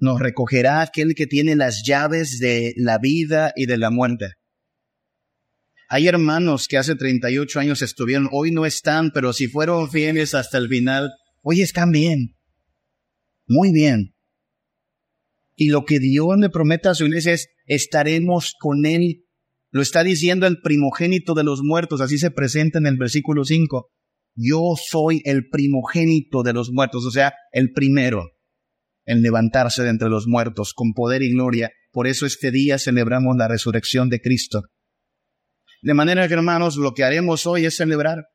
[0.00, 4.32] Nos recogerá aquel que tiene las llaves de la vida y de la muerte.
[5.88, 10.58] Hay hermanos que hace 38 años estuvieron, hoy no están, pero si fueron fieles hasta
[10.58, 12.34] el final, hoy están bien.
[13.46, 14.11] Muy bien.
[15.62, 19.24] Y lo que Dios le promete a su iglesia es, estaremos con Él.
[19.70, 23.90] Lo está diciendo el primogénito de los muertos, así se presenta en el versículo 5
[24.34, 28.30] yo soy el primogénito de los muertos, o sea, el primero
[29.04, 31.70] en levantarse de entre los muertos con poder y gloria.
[31.90, 34.62] Por eso este día celebramos la resurrección de Cristo.
[35.82, 38.26] De manera que, hermanos, lo que haremos hoy es celebrar.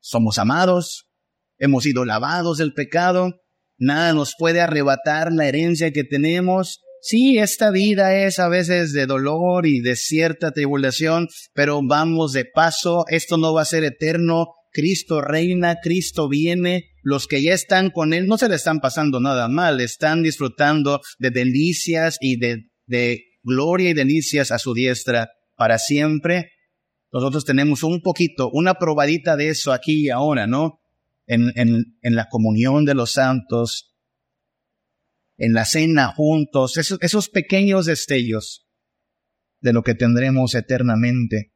[0.00, 1.08] Somos amados,
[1.58, 3.41] hemos sido lavados del pecado,
[3.78, 6.80] nada nos puede arrebatar la herencia que tenemos.
[7.00, 12.44] Sí, esta vida es a veces de dolor y de cierta tribulación, pero vamos de
[12.44, 17.90] paso, esto no va a ser eterno, Cristo reina, Cristo viene, los que ya están
[17.90, 22.70] con Él no se le están pasando nada mal, están disfrutando de delicias y de,
[22.86, 26.50] de gloria y delicias a su diestra para siempre.
[27.12, 30.78] Nosotros tenemos un poquito, una probadita de eso aquí y ahora, ¿no?
[31.26, 33.94] En, en, la comunión de los santos,
[35.36, 38.66] en la cena juntos, esos, esos pequeños destellos
[39.60, 41.52] de lo que tendremos eternamente.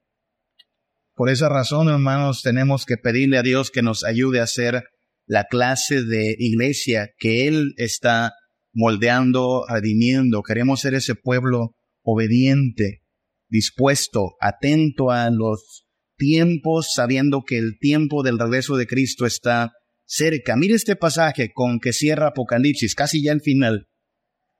[1.15, 4.85] Por esa razón, hermanos, tenemos que pedirle a Dios que nos ayude a hacer
[5.27, 8.33] la clase de iglesia que Él está
[8.73, 10.43] moldeando, redimiendo.
[10.43, 13.03] Queremos ser ese pueblo obediente,
[13.49, 15.86] dispuesto, atento a los
[16.17, 19.73] tiempos, sabiendo que el tiempo del regreso de Cristo está
[20.05, 20.57] cerca.
[20.57, 23.89] Mire este pasaje con que cierra Apocalipsis, casi ya el final.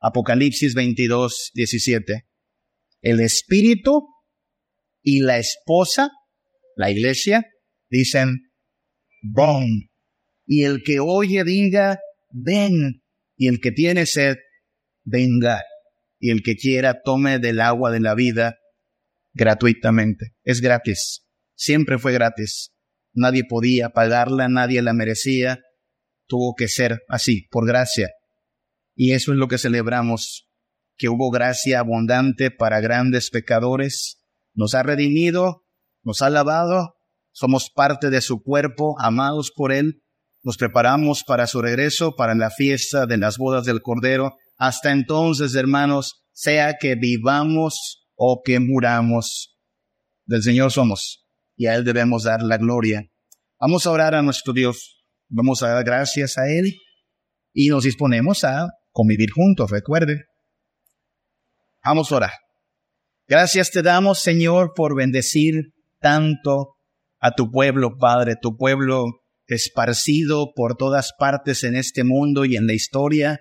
[0.01, 2.27] Apocalipsis 22, 17.
[3.03, 4.09] El Espíritu
[5.03, 6.11] y la esposa
[6.77, 7.45] la iglesia,
[7.89, 8.53] dicen,
[9.23, 9.89] ven.
[10.47, 11.99] Y el que oye diga,
[12.31, 13.03] ven.
[13.37, 14.37] Y el que tiene sed,
[15.03, 15.63] venga.
[16.21, 18.57] Y el que quiera tome del agua de la vida
[19.33, 20.35] gratuitamente.
[20.45, 21.26] Es gratis.
[21.57, 22.73] Siempre fue gratis.
[23.13, 25.59] Nadie podía pagarla, nadie la merecía.
[26.29, 28.11] Tuvo que ser así, por gracia.
[28.95, 30.49] Y eso es lo que celebramos,
[30.97, 34.23] que hubo gracia abundante para grandes pecadores.
[34.55, 35.67] Nos ha redimido
[36.07, 36.95] nos ha lavado,
[37.33, 40.05] somos parte de su cuerpo, amados por Él,
[40.45, 44.37] nos preparamos para su regreso, para la fiesta de las bodas del Cordero.
[44.57, 49.59] Hasta entonces, hermanos, sea que vivamos o que muramos,
[50.27, 51.26] del Señor somos
[51.57, 53.09] y a Él debemos dar la gloria.
[53.59, 56.75] Vamos a orar a nuestro Dios, vamos a dar gracias a Él
[57.53, 60.27] y nos disponemos a convivir juntos, recuerde.
[61.85, 62.33] Vamos a orar.
[63.29, 66.77] Gracias te damos, Señor, por bendecir tanto
[67.19, 69.07] a tu pueblo, Padre, tu pueblo
[69.47, 73.41] esparcido por todas partes en este mundo y en la historia,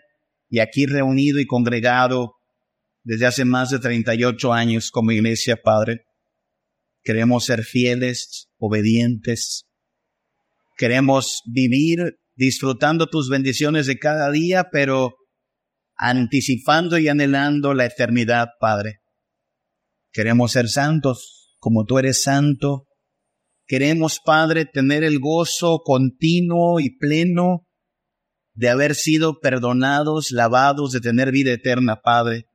[0.49, 2.33] y aquí reunido y congregado
[3.03, 6.05] desde hace más de 38 años como iglesia, Padre.
[7.05, 9.67] Queremos ser fieles, obedientes.
[10.75, 15.13] Queremos vivir disfrutando tus bendiciones de cada día, pero
[15.95, 19.01] anticipando y anhelando la eternidad, Padre.
[20.11, 22.87] Queremos ser santos, como tú eres santo.
[23.67, 27.67] Queremos, Padre, tener el gozo continuo y pleno
[28.55, 32.45] de haber sido perdonados, lavados, de tener vida eterna, Padre.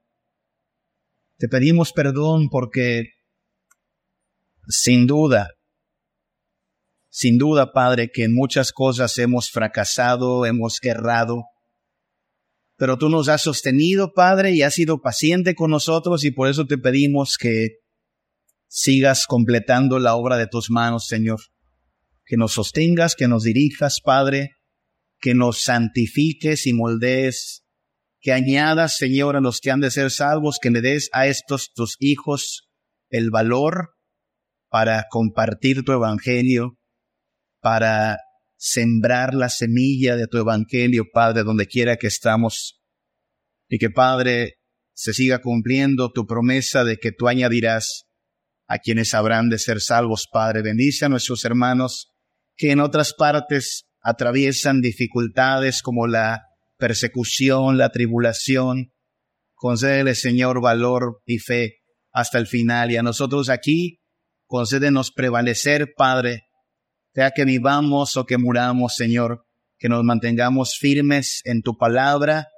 [1.38, 3.10] Te pedimos perdón porque,
[4.70, 5.48] sin duda,
[7.10, 11.42] sin duda, Padre, que en muchas cosas hemos fracasado, hemos errado,
[12.76, 16.66] pero tú nos has sostenido, Padre, y has sido paciente con nosotros y por eso
[16.66, 17.80] te pedimos que
[18.68, 21.40] sigas completando la obra de tus manos, Señor.
[22.24, 24.52] Que nos sostengas, que nos dirijas, Padre,
[25.20, 27.64] que nos santifiques y moldees,
[28.20, 31.72] que añadas, Señor, a los que han de ser salvos, que le des a estos
[31.74, 32.70] tus hijos
[33.10, 33.90] el valor
[34.70, 36.78] para compartir tu evangelio,
[37.60, 38.18] para
[38.56, 42.80] sembrar la semilla de tu evangelio, Padre, donde quiera que estamos.
[43.68, 44.54] Y que, Padre,
[44.94, 48.04] se siga cumpliendo tu promesa de que tú añadirás
[48.66, 50.62] a quienes habrán de ser salvos, Padre.
[50.62, 52.12] Bendice a nuestros hermanos
[52.56, 56.42] que en otras partes atraviesan dificultades como la
[56.76, 58.92] persecución, la tribulación.
[59.54, 61.78] Concédele, Señor, valor y fe
[62.12, 62.90] hasta el final.
[62.90, 63.99] Y a nosotros aquí,
[64.50, 66.42] concédenos prevalecer, Padre,
[67.14, 69.46] sea que vivamos o que muramos, Señor,
[69.78, 72.48] que nos mantengamos firmes en tu palabra,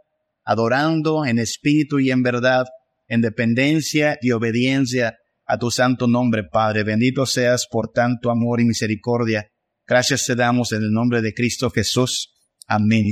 [0.43, 2.65] adorando en espíritu y en verdad,
[3.09, 6.83] en dependencia y obediencia a tu santo nombre, Padre.
[6.83, 9.49] Bendito seas por tanto amor y misericordia.
[9.87, 12.33] Gracias te damos en el nombre de Cristo Jesús.
[12.67, 13.05] Amén.